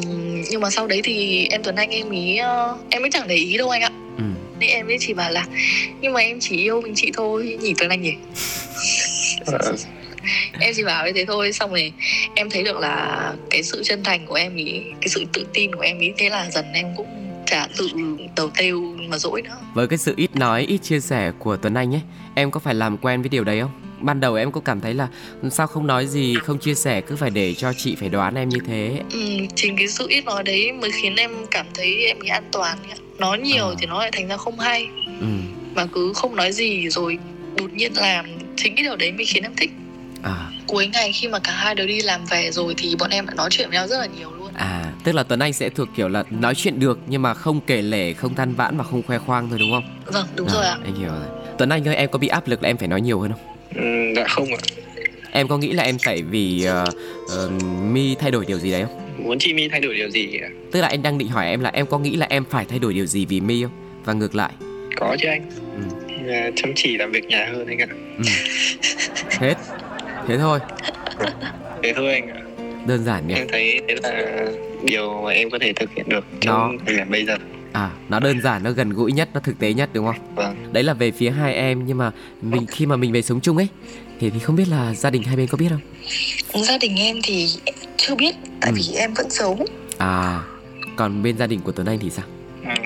[0.50, 3.34] nhưng mà sau đấy thì em tuấn anh em ý ờ, em mới chẳng để
[3.34, 4.24] ý đâu anh ạ ừ.
[4.58, 5.46] nên em ấy chỉ bảo là
[6.00, 8.14] nhưng mà em chỉ yêu mình chị thôi nhỉ tuấn anh nhỉ
[10.60, 11.92] em chỉ bảo như thế thôi xong rồi
[12.34, 15.74] em thấy được là cái sự chân thành của em ý cái sự tự tin
[15.74, 17.88] của em ý thế là dần em cũng chả tự
[18.36, 19.56] đầu têu mà dỗi nữa.
[19.74, 22.02] Với cái sự ít nói ít chia sẻ của tuấn anh ấy
[22.34, 23.70] em có phải làm quen với điều đấy không?
[24.00, 25.08] Ban đầu em có cảm thấy là
[25.50, 28.48] sao không nói gì không chia sẻ cứ phải để cho chị phải đoán em
[28.48, 29.00] như thế.
[29.12, 29.20] Ừ,
[29.54, 32.78] chính cái sự ít nói đấy mới khiến em cảm thấy em nghĩ an toàn
[33.18, 33.74] nói nhiều à.
[33.78, 34.86] thì nó lại thành ra không hay.
[35.20, 35.26] Ừ.
[35.74, 37.18] mà cứ không nói gì rồi
[37.58, 38.26] đột nhiên làm
[38.56, 39.70] chính cái điều đấy mới khiến em thích.
[40.22, 40.50] À.
[40.66, 43.34] cuối ngày khi mà cả hai đều đi làm về rồi thì bọn em đã
[43.34, 45.88] nói chuyện với nhau rất là nhiều luôn à tức là tuấn anh sẽ thuộc
[45.96, 49.02] kiểu là nói chuyện được nhưng mà không kể lể không than vãn mà không
[49.02, 49.84] khoe khoang thôi đúng không?
[50.06, 50.76] Vâng đúng à, rồi ạ.
[50.84, 51.26] anh hiểu rồi.
[51.58, 53.40] Tuấn anh ơi em có bị áp lực là em phải nói nhiều hơn không?
[53.74, 54.60] Ừ, dạ không ạ.
[55.32, 56.88] Em có nghĩ là em phải vì uh,
[57.46, 59.24] uh, mi thay đổi điều gì đấy không?
[59.26, 60.48] Muốn chị mi thay đổi điều gì ạ?
[60.72, 62.78] Tức là anh đang định hỏi em là em có nghĩ là em phải thay
[62.78, 63.72] đổi điều gì vì mi không?
[64.04, 64.52] Và ngược lại.
[64.96, 65.50] Có chứ anh.
[65.76, 66.50] Ừ.
[66.56, 67.86] chăm chỉ làm việc nhà hơn anh ạ.
[68.18, 68.24] Ừ.
[69.30, 69.54] hết.
[70.28, 70.58] Thế thôi.
[71.82, 72.42] Thế thôi anh ạ
[72.86, 73.34] đơn giản nhỉ?
[73.34, 74.46] Em thấy đấy là
[74.84, 77.36] điều mà em có thể thực hiện được trong thời điểm bây giờ.
[77.72, 80.16] À nó đơn giản nó gần gũi nhất nó thực tế nhất đúng không?
[80.34, 80.56] Vâng.
[80.72, 82.10] Đấy là về phía hai em nhưng mà
[82.42, 83.68] mình khi mà mình về sống chung ấy
[84.20, 86.64] thì thì không biết là gia đình hai bên có biết không?
[86.64, 87.46] Gia đình em thì
[87.96, 88.76] chưa biết tại ừ.
[88.76, 89.66] vì em vẫn giấu
[89.98, 90.42] à
[90.96, 92.24] còn bên gia đình của tuấn anh thì sao?
[92.64, 92.76] À,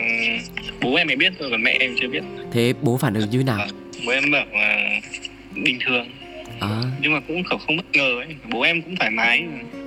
[0.81, 2.23] bố em mới biết rồi còn mẹ em chưa biết.
[2.53, 3.59] Thế bố phản ứng như thế nào?
[3.59, 3.67] À,
[4.07, 5.01] bố em bảo là
[5.55, 6.07] bình thường.
[6.61, 6.83] À.
[7.01, 9.45] nhưng mà cũng không bất ngờ ấy bố em cũng thoải mái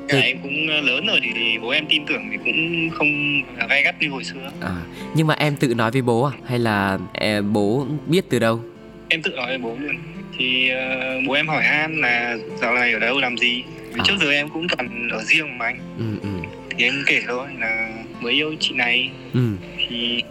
[0.09, 0.21] cả ừ.
[0.21, 3.83] em cũng ờ, lớn rồi thì, thì bố em tin tưởng thì cũng không gay
[3.83, 4.75] gắt như hồi xưa à
[5.15, 8.61] nhưng mà em tự nói với bố à hay là em, bố biết từ đâu
[9.09, 9.95] em tự nói với bố luôn
[10.37, 13.63] thì uh, bố em hỏi han là dạo này ở đâu làm gì
[13.97, 14.03] à.
[14.05, 16.29] trước giờ em cũng toàn ở riêng mà anh ừ, ừ.
[16.69, 19.39] thì em kể thôi là mới yêu chị này ừ.
[19.77, 20.23] thì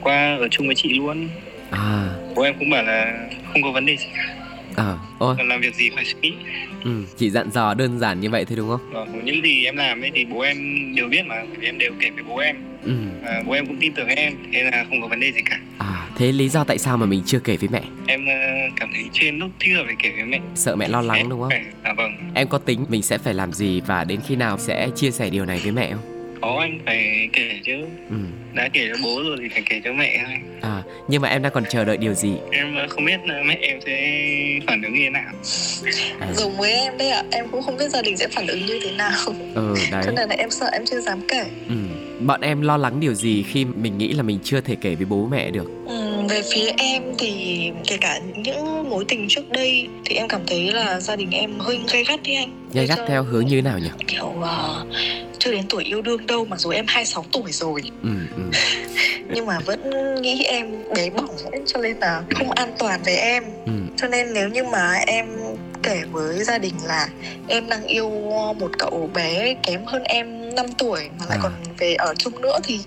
[0.00, 1.28] qua ở chung với chị luôn
[1.70, 2.08] à.
[2.34, 4.34] bố em cũng bảo là không có vấn đề gì cả
[4.76, 5.36] ờ ôi.
[5.46, 6.32] Làm việc gì phải suy nghĩ
[6.84, 8.92] ừ chỉ dặn dò đơn giản như vậy thôi đúng không?
[8.92, 10.56] Vâng những gì em làm ấy thì bố em
[10.96, 12.56] đều biết mà em đều kể với bố em.
[12.84, 12.92] Ừ.
[13.24, 15.60] à, bố em cũng tin tưởng em thế là không có vấn đề gì cả.
[15.78, 17.82] À thế lý do tại sao mà mình chưa kể với mẹ?
[18.06, 18.32] Em ờ,
[18.76, 20.40] cảm thấy trên lúc hợp phải kể với mẹ.
[20.54, 21.52] Sợ mẹ lo lắng đúng không?
[21.82, 22.12] à vâng.
[22.34, 25.30] Em có tính mình sẽ phải làm gì và đến khi nào sẽ chia sẻ
[25.30, 26.11] điều này với mẹ không
[26.42, 27.76] có anh phải kể chứ.
[28.10, 28.16] Ừ.
[28.54, 30.36] đã kể cho bố rồi thì phải kể cho mẹ thôi.
[30.60, 32.32] À nhưng mà em đang còn chờ đợi điều gì?
[32.50, 34.18] Em không biết mẹ em sẽ
[34.66, 35.32] phản ứng như thế nào.
[36.20, 36.32] À.
[36.36, 38.80] dùng với em đấy ạ em cũng không biết gia đình sẽ phản ứng như
[38.84, 39.12] thế nào.
[39.54, 40.02] Ừ đấy.
[40.04, 41.44] Cho nên là em sợ em chưa dám kể.
[41.68, 41.74] Ừ.
[42.26, 45.06] bọn em lo lắng điều gì khi mình nghĩ là mình chưa thể kể với
[45.06, 45.70] bố mẹ được?
[45.86, 50.40] Ừ, về phía em thì kể cả những mối tình trước đây thì em cảm
[50.46, 52.68] thấy là gia đình em hơi gay gắt đi anh.
[52.72, 53.90] Gay gắt theo hướng như thế nào nhỉ?
[54.06, 54.86] Kiểu uh,
[55.38, 57.82] chưa đến tuổi yêu đương đâu mặc dù em 26 tuổi rồi.
[58.02, 58.42] Ừ, ừ.
[59.34, 59.80] nhưng mà vẫn
[60.22, 63.44] nghĩ em bé bỏng cho nên là không an toàn với em.
[63.66, 63.72] Ừ.
[63.96, 65.26] cho nên nếu như mà em
[65.82, 67.08] kể với gia đình là
[67.48, 68.10] em đang yêu
[68.58, 71.42] một cậu bé kém hơn em 5 tuổi mà lại à.
[71.42, 72.80] còn về ở chung nữa thì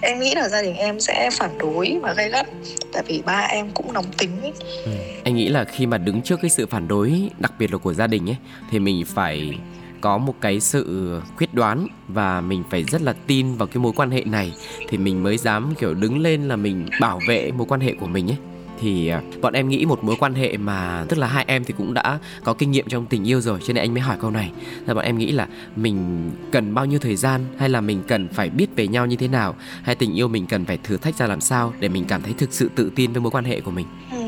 [0.00, 2.46] em nghĩ là gia đình em sẽ phản đối và gay gắt
[2.92, 4.52] tại vì ba em cũng nóng tính ấy.
[4.84, 4.90] Ừ.
[5.24, 7.94] anh nghĩ là khi mà đứng trước cái sự phản đối đặc biệt là của
[7.94, 8.36] gia đình ấy
[8.70, 9.58] thì mình phải
[10.00, 13.92] có một cái sự quyết đoán và mình phải rất là tin vào cái mối
[13.96, 14.52] quan hệ này
[14.88, 18.06] thì mình mới dám kiểu đứng lên là mình bảo vệ mối quan hệ của
[18.06, 18.36] mình ấy
[18.80, 21.74] thì à, bọn em nghĩ một mối quan hệ mà tức là hai em thì
[21.78, 24.30] cũng đã có kinh nghiệm trong tình yêu rồi cho nên anh mới hỏi câu
[24.30, 24.50] này.
[24.86, 28.28] Là bọn em nghĩ là mình cần bao nhiêu thời gian hay là mình cần
[28.28, 29.54] phải biết về nhau như thế nào?
[29.82, 32.34] Hay tình yêu mình cần phải thử thách ra làm sao để mình cảm thấy
[32.38, 33.86] thực sự tự tin với mối quan hệ của mình?
[34.12, 34.18] Ừ,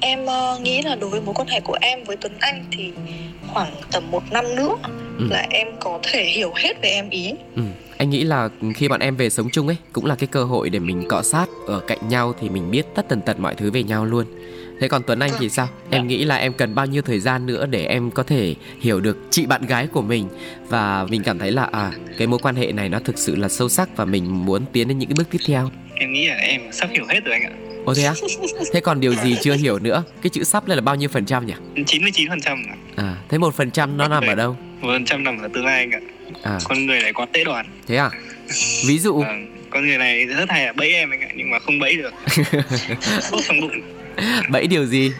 [0.00, 2.92] em ờ, nghĩ là đối với mối quan hệ của em với Tuấn Anh thì
[3.52, 4.74] khoảng tầm một năm nữa
[5.18, 5.26] ừ.
[5.30, 7.62] là em có thể hiểu hết về em ý ừ.
[7.96, 10.70] anh nghĩ là khi bọn em về sống chung ấy cũng là cái cơ hội
[10.70, 13.70] để mình cọ sát ở cạnh nhau thì mình biết tất tần tật mọi thứ
[13.70, 14.26] về nhau luôn
[14.80, 17.46] thế còn tuấn anh thì sao em nghĩ là em cần bao nhiêu thời gian
[17.46, 20.28] nữa để em có thể hiểu được chị bạn gái của mình
[20.68, 23.48] và mình cảm thấy là à cái mối quan hệ này nó thực sự là
[23.48, 26.34] sâu sắc và mình muốn tiến đến những cái bước tiếp theo em nghĩ là
[26.34, 27.52] em sắp hiểu hết rồi anh ạ
[27.84, 28.14] Ồ thế á?
[28.72, 30.04] Thế còn điều gì chưa hiểu nữa?
[30.22, 31.52] Cái chữ sắp đây là bao nhiêu phần trăm nhỉ?
[31.86, 32.62] 99 phần trăm
[32.96, 34.56] À, thế một phần trăm nó nằm ở đâu?
[34.82, 36.00] Phần trăm nằm ở tương lai anh ạ.
[36.42, 36.58] À.
[36.64, 37.66] Con người này có tế đoàn.
[37.86, 38.10] Thế à?
[38.86, 39.20] Ví dụ?
[39.20, 39.34] À,
[39.70, 42.14] con người này rất hay là bẫy em anh ạ Nhưng mà không bẫy được.
[43.32, 43.72] Đốt trong bụng.
[44.50, 45.12] Bẫy điều gì?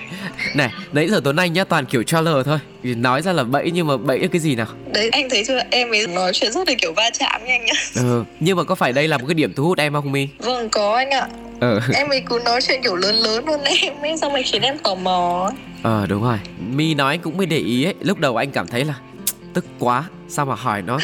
[0.54, 2.58] Này nãy giờ tuấn anh nhá toàn kiểu trailer thôi.
[2.82, 4.66] Nói ra là bẫy nhưng mà bẫy là cái gì nào?
[4.92, 5.60] Đấy anh thấy chưa?
[5.70, 7.72] Em ấy nói chuyện rất là kiểu va chạm nha anh nhá.
[7.94, 10.28] Ừ nhưng mà có phải đây là một cái điểm thu hút em không mi
[10.38, 11.28] vâng có anh ạ.
[11.60, 11.80] Ừ.
[11.94, 14.78] em ấy cứ nói chuyện kiểu lớn lớn luôn em ấy xong rồi khiến em
[14.78, 15.50] tò mò.
[15.82, 16.38] Ờ đúng rồi.
[16.70, 17.94] Mi nói cũng mới để ý ấy.
[18.00, 18.94] Lúc đầu anh cảm thấy là
[19.54, 20.98] tức quá sao mà hỏi nó?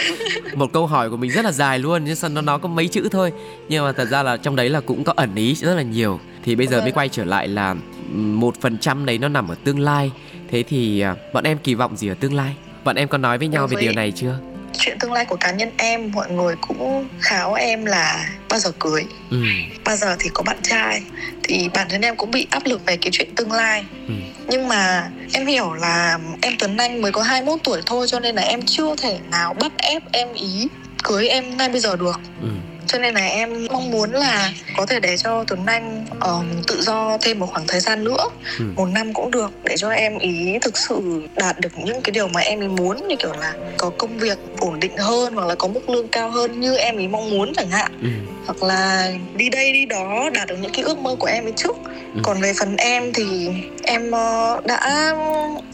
[0.55, 2.89] Một câu hỏi của mình rất là dài luôn nhưng sao nó nó có mấy
[2.89, 3.33] chữ thôi?
[3.69, 6.21] Nhưng mà thật ra là trong đấy là cũng có ẩn ý rất là nhiều.
[6.45, 7.75] Thì bây giờ mới quay trở lại là
[8.15, 10.13] một phần trăm đấy nó nằm ở tương lai.
[10.51, 12.55] Thế thì à, bọn em kỳ vọng gì ở tương lai?
[12.85, 14.39] Bọn em có nói với nhau về điều này chưa?
[14.79, 18.73] chuyện tương lai của cá nhân em mọi người cũng kháo em là bao giờ
[18.79, 19.37] cưới ừ.
[19.85, 21.03] bao giờ thì có bạn trai.
[21.43, 23.85] Thì bản thân em cũng bị áp lực về cái chuyện tương lai.
[24.09, 24.15] Ừ
[24.49, 28.35] nhưng mà em hiểu là em Tuấn Anh mới có 21 tuổi thôi, cho nên
[28.35, 30.69] là em chưa thể nào bắt ép, em ý
[31.03, 32.21] cưới em ngay bây giờ được.
[32.43, 32.49] Ừ
[32.87, 36.83] cho nên là em mong muốn là có thể để cho Tuấn Anh um, tự
[36.83, 38.65] do thêm một khoảng thời gian nữa ừ.
[38.77, 42.29] một năm cũng được để cho em ý thực sự đạt được những cái điều
[42.29, 45.55] mà em ý muốn như kiểu là có công việc ổn định hơn hoặc là
[45.55, 48.09] có mức lương cao hơn như em ý mong muốn chẳng hạn ừ.
[48.47, 51.53] hoặc là đi đây đi đó đạt được những cái ước mơ của em ấy
[51.57, 51.77] trước
[52.15, 52.21] ừ.
[52.23, 53.49] còn về phần em thì
[53.83, 55.15] em uh, đã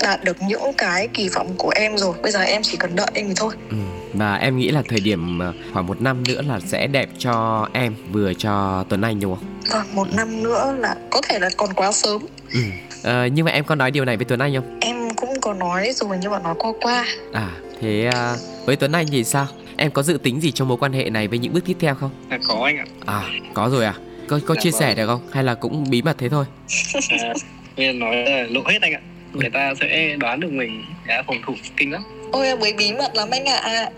[0.00, 3.08] đạt được những cái kỳ vọng của em rồi bây giờ em chỉ cần đợi
[3.14, 3.76] anh ấy thôi ừ
[4.12, 7.68] và em nghĩ là thời điểm ờ, khoảng một năm nữa là sẽ đẹp cho
[7.72, 9.44] em vừa cho Tuấn Anh đúng không?
[9.72, 12.22] Vâng, một năm nữa là có thể là còn quá sớm.
[12.52, 12.60] Ừ.
[13.04, 14.78] À, nhưng mà em có nói điều này với Tuấn Anh không?
[14.80, 17.06] Em cũng có nói rồi nhưng mà nói qua qua.
[17.32, 18.34] À, thế à,
[18.66, 19.46] với Tuấn Anh thì sao?
[19.76, 21.94] Em có dự tính gì trong mối quan hệ này với những bước tiếp theo
[21.94, 22.10] không?
[22.28, 22.84] À, có anh ạ.
[23.06, 23.22] À,
[23.54, 23.94] có rồi à?
[24.28, 24.80] Có có dạ, chia vâng.
[24.80, 25.20] sẻ được không?
[25.32, 26.44] Hay là cũng bí mật thế thôi?
[27.76, 29.00] à, nói là lộ hết anh ạ.
[29.32, 32.02] Người ta sẽ đoán được mình đã phòng thủ kinh lắm.
[32.32, 33.60] Ôi em ấy bí mật lắm anh ạ.
[33.62, 33.90] À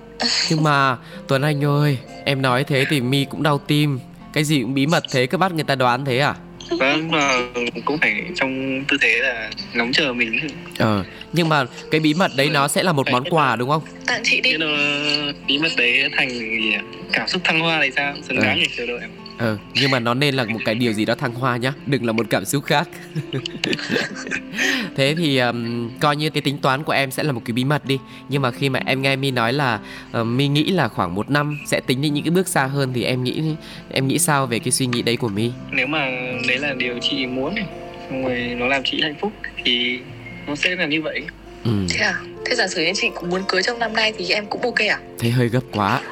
[0.51, 0.97] nhưng mà
[1.29, 3.99] tuấn anh ơi em nói thế thì mi cũng đau tim.
[4.33, 6.35] Cái gì cũng bí mật thế cứ bắt người ta đoán thế à?
[6.79, 7.39] Vâng mà
[7.85, 10.41] cũng phải trong tư thế là ngóng chờ mình
[10.79, 13.83] ờ nhưng mà cái bí mật đấy nó sẽ là một món quà đúng không?
[14.07, 14.57] Tặng chị đi.
[15.47, 16.73] Bí mật đấy thành gì
[17.13, 18.15] cảm xúc thăng hoa thì sao?
[18.29, 18.67] Xứng đáng ừ.
[18.77, 21.35] chờ đợi em ờ nhưng mà nó nên là một cái điều gì đó thăng
[21.35, 22.89] hoa nhá đừng là một cảm xúc khác.
[24.97, 27.65] Thế thì um, coi như cái tính toán của em sẽ là một cái bí
[27.65, 27.99] mật đi.
[28.29, 29.81] Nhưng mà khi mà em nghe mi nói là
[30.21, 32.93] uh, mi nghĩ là khoảng một năm sẽ tính đến những cái bước xa hơn
[32.95, 33.43] thì em nghĩ
[33.91, 35.51] em nghĩ sao về cái suy nghĩ đấy của mi?
[35.71, 36.11] Nếu mà
[36.49, 37.55] đấy là điều chị muốn
[38.11, 39.33] xong rồi nó làm chị hạnh phúc
[39.65, 39.99] thì
[40.47, 41.23] nó sẽ là như vậy.
[41.65, 41.71] Ừ.
[41.91, 42.15] thế à?
[42.45, 44.79] Thế giả sử như chị cũng muốn cưới trong năm nay thì em cũng ok
[44.79, 44.99] à?
[45.19, 46.01] Thế hơi gấp quá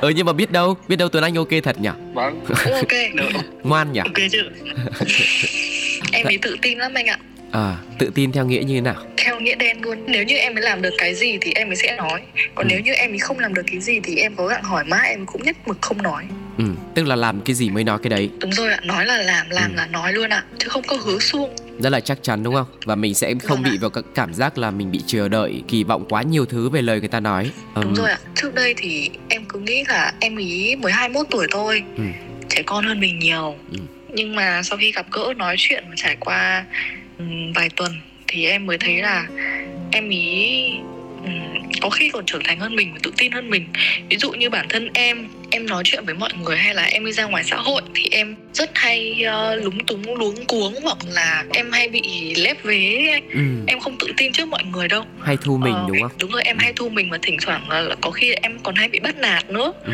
[0.00, 1.88] ừ nhưng mà biết đâu biết đâu tuấn anh ok thật nhỉ?
[2.14, 2.44] Vâng.
[2.72, 2.92] Ok.
[3.14, 3.28] Được
[3.62, 4.00] ngoan nhỉ?
[4.00, 4.42] Ok chứ.
[6.12, 7.18] Em ấy tự tin lắm anh ạ.
[7.50, 9.02] À tự tin theo nghĩa như thế nào?
[9.16, 9.98] Theo nghĩa đen luôn.
[10.06, 12.20] Nếu như em ấy làm được cái gì thì em ấy sẽ nói.
[12.54, 12.70] Còn ừ.
[12.70, 15.08] nếu như em ấy không làm được cái gì thì em có gặng hỏi mãi
[15.08, 16.24] em cũng nhất mực không nói.
[16.58, 16.64] Ừ
[16.96, 18.30] tức là làm cái gì mới nói cái đấy?
[18.40, 19.76] Đúng rồi ạ nói là làm làm ừ.
[19.76, 22.66] là nói luôn ạ chứ không có hứa xuông rất là chắc chắn đúng không?
[22.84, 25.84] Và mình sẽ không vâng bị vào cảm giác là mình bị chờ đợi kỳ
[25.84, 27.50] vọng quá nhiều thứ về lời người ta nói.
[27.74, 27.82] Ừ.
[27.82, 28.18] đúng rồi ạ.
[28.34, 29.10] Trước đây thì
[29.56, 32.02] cứ nghĩ là em ý mới 21 tuổi thôi ừ.
[32.48, 33.78] trẻ con hơn mình nhiều ừ.
[34.08, 36.64] nhưng mà sau khi gặp gỡ nói chuyện và trải qua
[37.18, 37.92] um, vài tuần
[38.28, 39.26] thì em mới thấy là
[39.92, 40.72] em ý
[41.86, 43.66] có khi còn trưởng thành hơn mình và tự tin hơn mình.
[44.10, 47.06] Ví dụ như bản thân em em nói chuyện với mọi người hay là em
[47.06, 50.98] đi ra ngoài xã hội thì em rất hay uh, lúng túng luống cuống hoặc
[51.08, 53.20] là em hay bị lép vế.
[53.32, 53.40] Ừ.
[53.66, 55.04] em không tự tin trước mọi người đâu.
[55.22, 56.10] Hay thu mình uh, đúng không?
[56.20, 58.74] đúng rồi em hay thu mình và thỉnh thoảng là, là có khi em còn
[58.74, 59.72] hay bị bắt nạt nữa.
[59.84, 59.92] Ừ.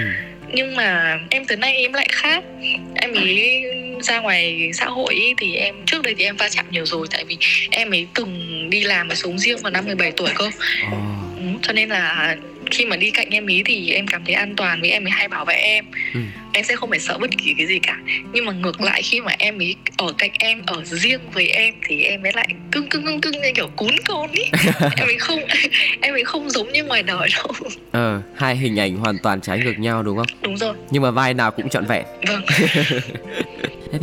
[0.54, 2.44] nhưng mà em từ nay em lại khác.
[2.94, 3.62] Em ý
[4.02, 7.06] ra ngoài xã hội ý, thì em trước đây thì em va chạm nhiều rồi
[7.10, 7.38] tại vì
[7.70, 10.46] em ấy từng đi làm và sống riêng vào năm 17 tuổi cơ.
[10.46, 11.22] Oh
[11.62, 12.36] cho nên là
[12.70, 15.10] khi mà đi cạnh em ý thì em cảm thấy an toàn vì em ấy
[15.10, 15.84] hay bảo vệ em.
[16.14, 16.20] Ừ.
[16.52, 17.98] em sẽ không phải sợ bất kỳ cái gì cả.
[18.32, 21.74] Nhưng mà ngược lại khi mà em ấy ở cạnh em ở riêng với em
[21.88, 24.42] thì em ấy lại cưng cưng cưng cưng như kiểu cún con ý.
[24.96, 25.40] Em ấy không
[26.00, 27.46] em ấy không giống như ngoài đời đâu.
[27.92, 30.26] Ờ hai hình ảnh hoàn toàn trái ngược nhau đúng không?
[30.42, 30.74] Đúng rồi.
[30.90, 32.04] Nhưng mà vai nào cũng trọn vẹn.
[32.28, 32.42] Vâng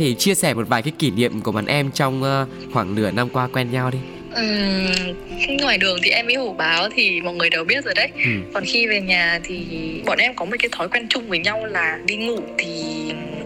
[0.00, 3.10] thì chia sẻ một vài cái kỷ niệm của bạn em trong uh, khoảng nửa
[3.10, 3.98] năm qua quen nhau đi.
[4.30, 8.08] Uhm, ngoài đường thì em ấy hổ báo thì mọi người đều biết rồi đấy.
[8.14, 8.30] Ừ.
[8.54, 9.66] còn khi về nhà thì
[10.06, 12.68] bọn em có một cái thói quen chung với nhau là đi ngủ thì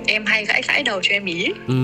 [0.06, 1.46] em hay gãi gãi đầu cho em ý.
[1.68, 1.74] Ừ.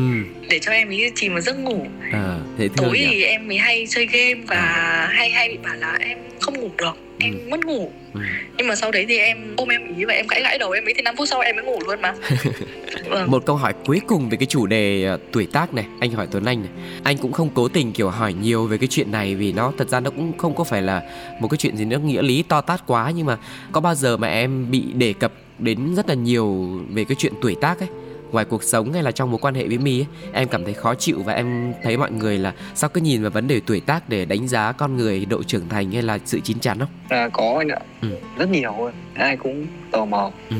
[0.49, 1.87] để cho em ý chìm vào giấc ngủ.
[2.13, 3.07] À, tối nhỉ?
[3.11, 5.09] thì em mới hay chơi game và à.
[5.13, 7.49] hay hay bị bảo là em không ngủ được em ừ.
[7.49, 8.21] mất ngủ ừ.
[8.57, 10.85] nhưng mà sau đấy thì em ôm em ý và em gãi gãi đầu em
[10.85, 12.15] ấy thì 5 phút sau em mới ngủ luôn mà
[13.09, 13.31] vâng.
[13.31, 16.27] một câu hỏi cuối cùng về cái chủ đề uh, tuổi tác này anh hỏi
[16.31, 16.71] tuấn anh này
[17.05, 19.89] anh cũng không cố tình kiểu hỏi nhiều về cái chuyện này vì nó thật
[19.89, 21.03] ra nó cũng không có phải là
[21.41, 23.37] một cái chuyện gì nó nghĩa lý to tát quá nhưng mà
[23.73, 27.33] có bao giờ mà em bị đề cập đến rất là nhiều về cái chuyện
[27.43, 27.89] tuổi tác ấy
[28.33, 30.75] ngoài cuộc sống hay là trong mối quan hệ với mi ấy, em cảm thấy
[30.75, 33.81] khó chịu và em thấy mọi người là sao cứ nhìn vào vấn đề tuổi
[33.81, 36.89] tác để đánh giá con người độ trưởng thành hay là sự chín chắn không?
[37.09, 38.09] À, có anh ạ, ừ.
[38.39, 40.31] rất nhiều ai cũng tò mò.
[40.51, 40.57] Ừ.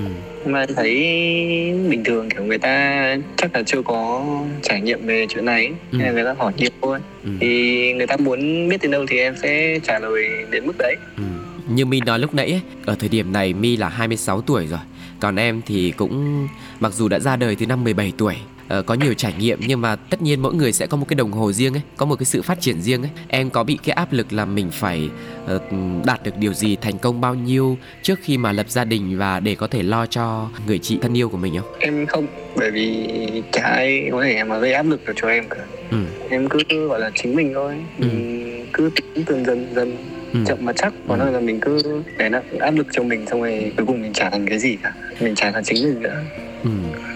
[0.47, 0.95] Mà thấy
[1.91, 4.25] bình thường kiểu người ta chắc là chưa có
[4.63, 5.99] trải nghiệm về chuyện này ừ.
[5.99, 7.03] nên người ta hỏi nhiều hơn.
[7.25, 7.31] Ừ.
[7.41, 10.97] Thì người ta muốn biết từ đâu thì em sẽ trả lời đến mức đấy.
[11.17, 11.23] Ừ.
[11.69, 14.81] Như Mi nói lúc nãy ấy, ở thời điểm này Mi là 26 tuổi rồi
[15.21, 16.49] còn em thì cũng
[16.81, 18.37] mặc dù đã ra đời từ năm 17 tuổi
[18.79, 21.15] uh, có nhiều trải nghiệm nhưng mà tất nhiên mỗi người sẽ có một cái
[21.15, 23.11] đồng hồ riêng ấy, có một cái sự phát triển riêng ấy.
[23.29, 25.11] Em có bị cái áp lực là mình phải
[25.55, 25.63] uh,
[26.05, 29.41] đạt được điều gì, thành công bao nhiêu trước khi mà lập gia đình và
[29.41, 31.73] để có thể lo cho người chị thân yêu của mình không?
[31.79, 33.09] Em không, bởi vì
[33.53, 35.65] chả ai có thể mà gây áp lực được cho em cả.
[35.91, 35.97] Ừ.
[36.31, 37.75] Em cứ gọi là chính mình thôi.
[37.99, 38.09] Ừ.
[38.73, 39.97] cứ tính dần dần dần
[40.33, 40.41] ừ.
[40.47, 41.31] chậm mà chắc còn ừ.
[41.31, 44.31] là mình cứ để nó áp lực cho mình xong rồi cuối cùng mình chả
[44.31, 46.23] thành cái gì cả mình chả thành chính mình nữa
[46.65, 46.71] ừ.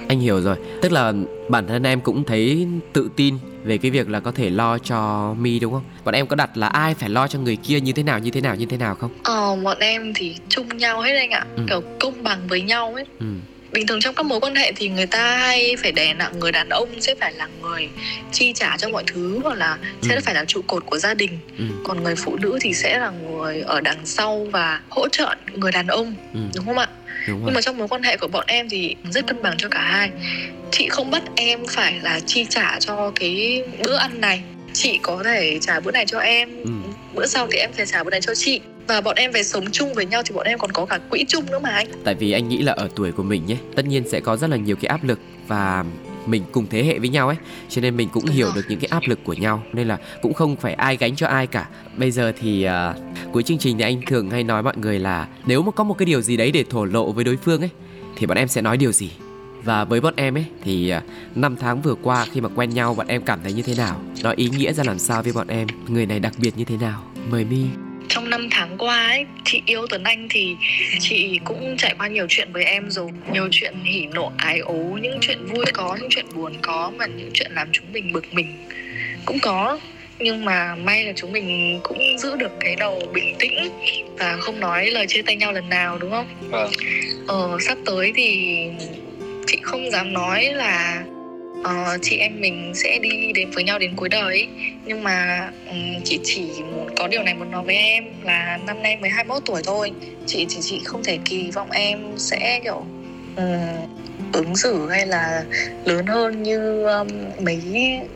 [0.09, 1.13] anh hiểu rồi tức là
[1.49, 5.35] bản thân em cũng thấy tự tin về cái việc là có thể lo cho
[5.39, 7.93] mi đúng không bọn em có đặt là ai phải lo cho người kia như
[7.93, 11.01] thế nào như thế nào như thế nào không ờ bọn em thì chung nhau
[11.01, 11.63] hết anh ạ ừ.
[11.69, 13.27] kiểu công bằng với nhau ấy ừ
[13.75, 16.53] bình thường trong các mối quan hệ thì người ta hay phải đè nặng người
[16.53, 17.89] đàn ông sẽ phải là người
[18.33, 20.09] chi trả cho mọi thứ hoặc là ừ.
[20.09, 21.65] sẽ phải là trụ cột của gia đình ừ.
[21.85, 25.73] còn người phụ nữ thì sẽ là người ở đằng sau và hỗ trợ người
[25.73, 26.41] đàn ông ừ.
[26.55, 26.89] đúng không ạ
[27.27, 29.81] nhưng mà trong mối quan hệ của bọn em thì rất cân bằng cho cả
[29.81, 30.11] hai
[30.71, 35.23] chị không bắt em phải là chi trả cho cái bữa ăn này chị có
[35.25, 36.71] thể trả bữa này cho em ừ.
[37.15, 39.65] bữa sau thì em sẽ trả bữa này cho chị và bọn em về sống
[39.73, 41.87] chung với nhau thì bọn em còn có cả quỹ chung nữa mà anh.
[42.05, 44.51] Tại vì anh nghĩ là ở tuổi của mình nhé tất nhiên sẽ có rất
[44.51, 45.85] là nhiều cái áp lực và
[46.27, 47.37] mình cùng thế hệ với nhau ấy.
[47.69, 50.35] Cho nên mình cũng hiểu được những cái áp lực của nhau nên là cũng
[50.35, 51.69] không phải ai gánh cho ai cả.
[51.97, 55.29] Bây giờ thì uh, cuối chương trình thì anh thường hay nói mọi người là
[55.47, 57.71] nếu mà có một cái điều gì đấy để thổ lộ với đối phương ấy
[58.17, 59.11] thì bọn em sẽ nói điều gì?
[59.65, 62.95] Và với bọn em ấy thì uh, năm tháng vừa qua khi mà quen nhau
[62.95, 64.01] bọn em cảm thấy như thế nào?
[64.23, 65.67] Nó ý nghĩa ra làm sao với bọn em?
[65.89, 67.03] Người này đặc biệt như thế nào?
[67.31, 67.65] Mời mi
[68.09, 70.57] trong năm tháng qua ấy chị yêu Tuấn Anh thì
[71.01, 74.99] chị cũng trải qua nhiều chuyện với em rồi nhiều chuyện hỉ nộ ái ố
[75.03, 78.35] những chuyện vui có những chuyện buồn có và những chuyện làm chúng mình bực
[78.35, 78.67] mình
[79.27, 79.79] cũng có
[80.19, 83.69] nhưng mà may là chúng mình cũng giữ được cái đầu bình tĩnh
[84.19, 86.27] và không nói lời chia tay nhau lần nào đúng không?
[86.41, 86.71] Vâng.
[87.27, 88.59] Ờ, sắp tới thì
[89.47, 91.05] chị không dám nói là
[91.65, 94.49] uh, chị em mình sẽ đi đến với nhau đến cuối đời ấy.
[94.85, 96.43] nhưng mà um, chị chỉ
[96.97, 99.93] có điều này muốn nói với em là năm nay mới 21 tuổi thôi.
[100.27, 102.85] Chị chỉ chị không thể kỳ vọng em sẽ kiểu
[103.37, 103.95] um,
[104.33, 105.45] ứng xử hay là
[105.85, 107.09] lớn hơn như um,
[107.41, 107.61] mấy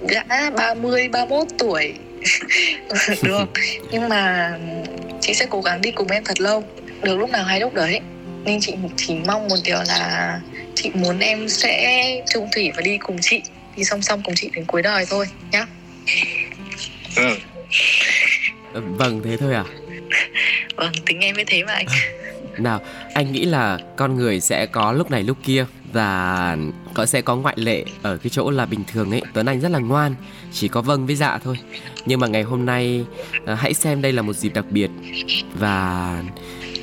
[0.09, 1.95] gã 30 31 tuổi.
[3.23, 3.45] Được.
[3.91, 4.53] Nhưng mà
[5.21, 6.65] chị sẽ cố gắng đi cùng em thật lâu.
[7.03, 8.01] Được lúc nào hay lúc đấy.
[8.45, 10.41] Nên chị chỉ mong một điều là
[10.83, 13.43] chị muốn em sẽ chung thủy và đi cùng chị.
[13.77, 15.67] Đi song song cùng chị đến cuối đời thôi nhá.
[17.17, 17.37] Ừ.
[18.75, 19.65] vâng thế thôi à?
[20.77, 21.87] Vâng tính em mới thế mà anh.
[22.59, 22.81] Nào
[23.15, 26.57] anh nghĩ là con người sẽ có lúc này lúc kia và
[26.95, 29.23] có sẽ có ngoại lệ ở cái chỗ là bình thường ấy.
[29.35, 30.15] Tuấn anh rất là ngoan
[30.53, 31.59] chỉ có vâng với dạ thôi.
[32.07, 33.05] Nhưng mà ngày hôm nay
[33.47, 34.91] à, hãy xem đây là một dịp đặc biệt
[35.55, 36.23] và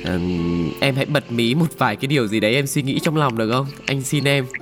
[0.04, 3.16] um, em hãy bật mí một vài cái điều gì đấy em suy nghĩ trong
[3.16, 3.66] lòng được không?
[3.86, 4.46] Anh xin em.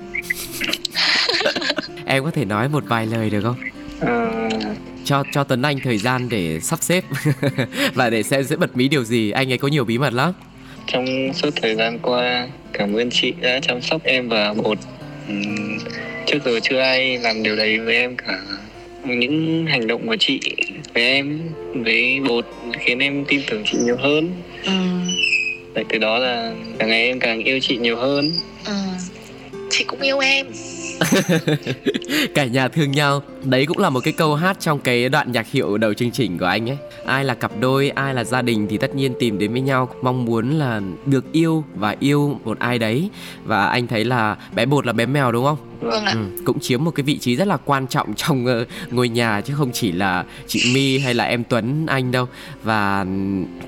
[2.05, 3.55] Em có thể nói một vài lời được không?
[3.99, 4.49] À...
[5.05, 7.03] cho cho tuấn anh thời gian để sắp xếp
[7.93, 9.31] và để xem sẽ bật mí điều gì.
[9.31, 10.33] Anh ấy có nhiều bí mật lắm.
[10.87, 14.77] Trong suốt thời gian qua cảm ơn chị đã chăm sóc em và bột
[15.31, 15.77] uhm,
[16.25, 18.41] trước giờ chưa ai làm điều đấy với em cả.
[19.03, 20.39] Những hành động của chị
[20.93, 21.39] với em
[21.73, 22.45] với bột
[22.79, 24.31] khiến em tin tưởng chị nhiều hơn.
[24.65, 24.71] Ừ.
[25.75, 28.31] Vậy từ đó là càng ngày em càng yêu chị nhiều hơn.
[28.65, 28.73] Ừ.
[29.69, 30.47] chị cũng yêu em.
[32.35, 33.21] Cả nhà thương nhau.
[33.43, 36.37] Đấy cũng là một cái câu hát trong cái đoạn nhạc hiệu đầu chương trình
[36.37, 36.77] của anh ấy.
[37.05, 39.89] Ai là cặp đôi ai là gia đình thì tất nhiên tìm đến với nhau.
[40.01, 43.09] Mong muốn là được yêu và yêu một ai đấy.
[43.43, 46.13] Và anh thấy là bé bột là bé mèo đúng không vâng ạ.
[46.13, 49.41] Ừ, cũng chiếm một cái vị trí rất là quan trọng trong uh, ngôi nhà
[49.41, 52.27] chứ không chỉ là chị My hay là em Tuấn Anh đâu.
[52.63, 53.05] Và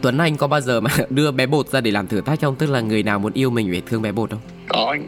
[0.02, 2.56] Tuấn Anh có bao giờ mà đưa bé bột ra để làm thử thách không?
[2.56, 4.39] Tức là người nào muốn yêu mình phải thương bé bột không?
[4.67, 5.08] Có anh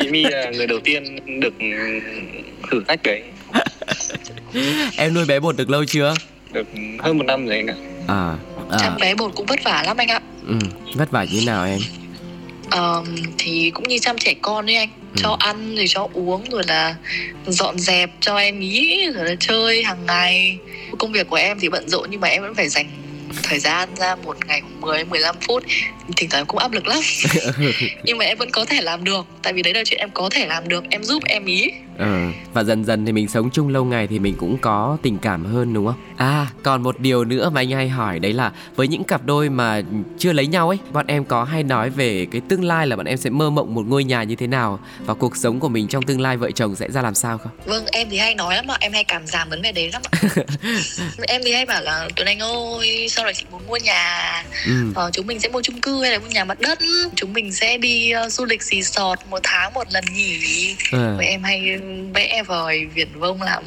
[0.00, 1.04] chị My là người đầu tiên
[1.40, 1.54] được
[2.70, 3.22] thử thách đấy.
[4.96, 6.14] Em nuôi bé bột được lâu chưa?
[6.52, 6.66] Được
[6.98, 7.74] hơn một năm rồi anh ạ.
[8.08, 8.36] À,
[8.70, 8.78] à.
[8.80, 10.20] Chắc bé bột cũng vất vả lắm anh ạ.
[10.48, 10.54] Ừ,
[10.94, 11.80] vất vả như nào em?
[12.72, 13.04] Um,
[13.38, 15.22] thì cũng như chăm trẻ con đấy anh ừ.
[15.22, 16.94] cho ăn rồi cho uống rồi là
[17.46, 20.58] dọn dẹp cho em ý rồi là chơi hàng ngày.
[20.98, 22.86] Công việc của em thì bận rộn nhưng mà em vẫn phải dành
[23.42, 25.64] thời gian ra một ngày 10 15 phút.
[26.16, 26.98] Thỉnh thoảng cũng áp lực lắm.
[28.04, 30.28] Nhưng mà em vẫn có thể làm được tại vì đấy là chuyện em có
[30.30, 32.28] thể làm được em giúp em ý ừ.
[32.54, 35.44] và dần dần thì mình sống chung lâu ngày thì mình cũng có tình cảm
[35.44, 38.88] hơn đúng không à còn một điều nữa mà anh hay hỏi đấy là với
[38.88, 39.82] những cặp đôi mà
[40.18, 43.06] chưa lấy nhau ấy bọn em có hay nói về cái tương lai là bọn
[43.06, 45.88] em sẽ mơ mộng một ngôi nhà như thế nào và cuộc sống của mình
[45.88, 48.54] trong tương lai vợ chồng sẽ ra làm sao không vâng em thì hay nói
[48.54, 50.44] lắm ạ em hay cảm giảm vấn đề đấy lắm ạ
[51.28, 54.92] em thì hay bảo là tuấn anh ơi sau này chị muốn mua nhà ừ.
[54.94, 56.78] ờ, chúng mình sẽ mua chung cư hay là mua nhà mặt đất
[57.14, 61.16] chúng mình sẽ đi uh, du lịch resort một tháng một lần nghỉ ừ.
[61.20, 61.78] em hay
[62.14, 63.64] vẽ vời viển vông lắm.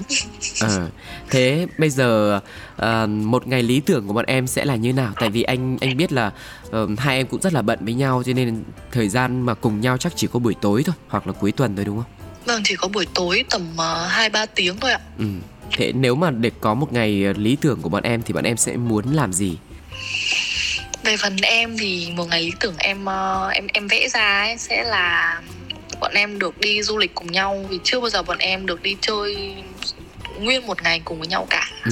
[0.61, 0.87] À,
[1.29, 2.39] thế bây giờ
[2.81, 5.13] uh, một ngày lý tưởng của bọn em sẽ là như nào?
[5.19, 6.31] Tại vì anh anh biết là
[6.67, 9.81] uh, hai em cũng rất là bận với nhau cho nên thời gian mà cùng
[9.81, 12.11] nhau chắc chỉ có buổi tối thôi hoặc là cuối tuần thôi đúng không?
[12.45, 13.77] Vâng chỉ có buổi tối tầm
[14.09, 14.99] hai uh, ba tiếng thôi ạ.
[15.17, 15.25] Ừ.
[15.71, 18.57] thế nếu mà để có một ngày lý tưởng của bọn em thì bọn em
[18.57, 19.57] sẽ muốn làm gì?
[21.03, 23.05] Về phần em thì một ngày lý tưởng em
[23.51, 25.41] em em vẽ ra ấy sẽ là
[25.99, 28.81] bọn em được đi du lịch cùng nhau vì chưa bao giờ bọn em được
[28.81, 29.55] đi chơi
[30.39, 31.91] nguyên một ngày cùng với nhau cả ừ.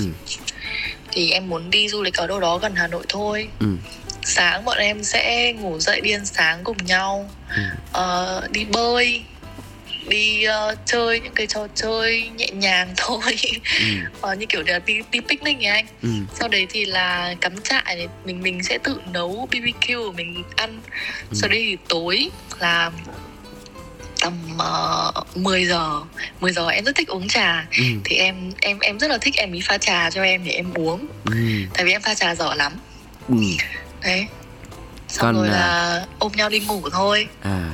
[1.11, 3.67] thì em muốn đi du lịch ở đâu đó gần hà nội thôi ừ.
[4.23, 7.61] sáng bọn em sẽ ngủ dậy đi ăn sáng cùng nhau ừ.
[7.99, 9.23] uh, đi bơi
[10.07, 13.37] đi uh, chơi những cái trò chơi nhẹ nhàng thôi
[13.79, 14.31] ừ.
[14.31, 16.09] uh, như kiểu là đi đi picnic ấy anh ừ.
[16.39, 20.81] sau đấy thì là cắm trại mình mình sẽ tự nấu bbq mình ăn
[21.31, 21.37] ừ.
[21.41, 22.91] sau đấy thì tối là
[24.21, 26.01] tầm uh, ờ, 10 giờ.
[26.39, 27.67] 10 giờ em rất thích uống trà.
[27.77, 27.83] Ừ.
[28.03, 30.73] thì em em em rất là thích em ý pha trà cho em để em
[30.73, 31.07] uống.
[31.25, 31.31] Ừ.
[31.73, 32.73] tại vì em pha trà giỏi lắm.
[33.29, 33.35] Ừ.
[34.03, 34.27] đấy.
[35.07, 36.05] Xong Còn, rồi là à...
[36.19, 37.27] ôm nhau đi ngủ thôi.
[37.41, 37.73] À.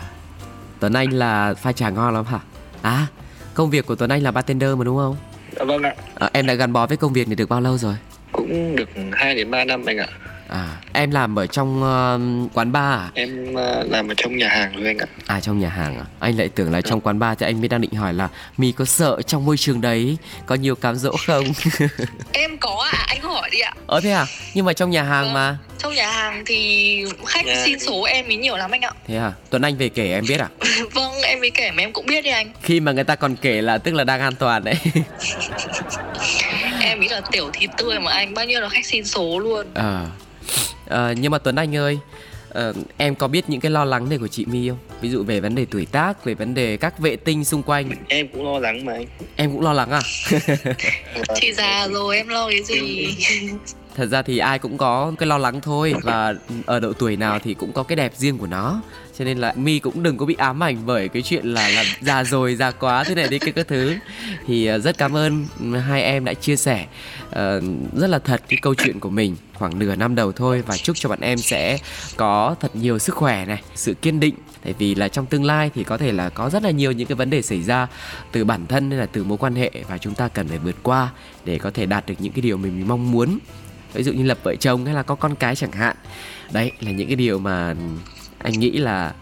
[0.80, 2.40] Tuấn Anh là pha trà ngon lắm hả?
[2.82, 3.08] À
[3.54, 5.16] công việc của Tuấn Anh là bartender mà đúng không?
[5.58, 5.96] Dạ vâng ạ.
[6.16, 7.96] À, em đã gắn bó với công việc này được bao lâu rồi?
[8.32, 10.08] Cũng được 2 đến 3 năm anh ạ
[10.54, 13.10] À, em làm ở trong uh, quán bar à?
[13.14, 15.06] Em uh, làm ở trong nhà hàng rồi anh ạ.
[15.28, 16.06] À trong nhà hàng à?
[16.20, 18.72] Anh lại tưởng là trong quán bar thì anh mới đang định hỏi là Mi
[18.72, 21.46] có sợ trong môi trường đấy có nhiều cám dỗ không?
[22.34, 23.74] em có à, anh hỏi đi ạ.
[23.88, 24.26] Ờ thế à?
[24.54, 25.34] Nhưng mà trong nhà hàng ừ.
[25.34, 25.58] mà.
[25.78, 27.62] Trong nhà hàng thì khách nhà...
[27.66, 28.92] xin số em ý nhiều lắm anh ạ.
[29.08, 29.32] Thế à?
[29.50, 30.50] Tuấn Anh về kể em biết à?
[30.92, 32.52] vâng, em mới kể mà em cũng biết đi anh.
[32.62, 34.76] Khi mà người ta còn kể là tức là đang an toàn đấy.
[36.82, 39.68] em nghĩ là tiểu thịt tươi mà anh bao nhiêu là khách xin số luôn.
[39.74, 39.84] Ờ.
[39.84, 40.06] À
[40.88, 42.00] à, nhưng mà Tuấn Anh ơi
[42.60, 44.78] uh, em có biết những cái lo lắng này của chị My không?
[45.02, 47.92] Ví dụ về vấn đề tuổi tác về vấn đề các vệ tinh xung quanh.
[48.08, 49.06] Em cũng lo lắng mà anh.
[49.36, 50.02] Em cũng lo lắng à?
[51.36, 53.08] Chị già rồi em lo cái gì?
[53.96, 56.34] Thật ra thì ai cũng có cái lo lắng thôi và
[56.66, 58.82] ở độ tuổi nào thì cũng có cái đẹp riêng của nó
[59.20, 61.84] cho nên là mi cũng đừng có bị ám ảnh bởi cái chuyện là là
[62.02, 63.96] già rồi già quá thế này đi cái các thứ.
[64.48, 65.46] Thì ờ, rất cảm ơn
[65.88, 66.86] hai em đã chia sẻ
[67.28, 67.36] uh,
[67.94, 70.64] rất là thật cái câu chuyện của mình khoảng nửa năm đầu thôi.
[70.68, 71.78] Và chúc cho bạn em sẽ
[72.16, 74.36] có thật nhiều sức khỏe này sự kiên định.
[74.64, 77.08] Tại vì là trong tương lai thì có thể là có rất là nhiều những
[77.08, 77.88] cái vấn đề xảy ra
[78.32, 80.76] từ bản thân hay là từ mối quan hệ và chúng ta cần phải vượt
[80.84, 81.10] qua
[81.46, 83.40] để có thể đạt được những cái điều mình mong muốn.
[83.94, 85.96] Ví dụ như lập vợ chồng hay là có con cái chẳng hạn.
[86.52, 87.76] Đấy là những cái điều mà
[88.44, 89.14] anh nghĩ là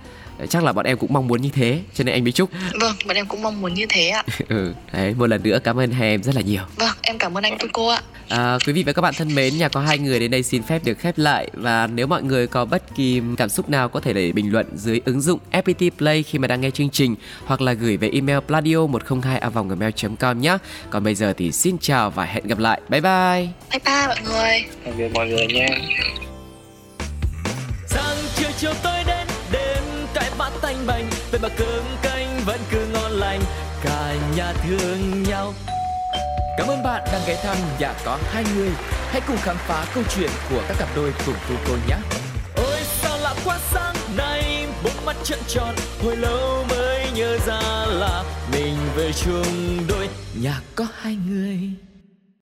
[0.49, 2.49] chắc là bọn em cũng mong muốn như thế cho nên anh mới chúc
[2.81, 5.79] vâng bọn em cũng mong muốn như thế ạ ừ đấy một lần nữa cảm
[5.79, 8.01] ơn hai em rất là nhiều vâng em cảm ơn anh cô ạ
[8.31, 10.63] À, quý vị và các bạn thân mến, nhà có hai người đến đây xin
[10.63, 13.99] phép được khép lại và nếu mọi người có bất kỳ cảm xúc nào có
[13.99, 17.15] thể để bình luận dưới ứng dụng FPT Play khi mà đang nghe chương trình
[17.45, 20.57] hoặc là gửi về email pladio 102 gmail.com nhé.
[20.89, 22.81] Còn bây giờ thì xin chào và hẹn gặp lại.
[22.89, 23.47] Bye bye.
[23.71, 24.65] Bye bye mọi người.
[24.85, 25.67] Tạm biệt mọi người nha.
[27.87, 28.17] Sáng
[28.59, 29.00] chiều cái
[30.87, 33.41] bánh tanh vậy mà cơm canh vẫn cứ ngon lành
[33.83, 35.53] cả nhà thương nhau
[36.57, 38.69] Cảm ơn bạn đang ghé thăm nhà có hai người.
[39.09, 41.95] Hãy cùng khám phá câu chuyện của các cặp đôi cùng cô cô nhé.
[42.55, 47.85] Ôi sao lạ quá sáng nay, bốn mắt trợn tròn, hồi lâu mới nhớ ra
[47.87, 50.09] là mình về chung đôi
[50.41, 51.59] nhà có hai người.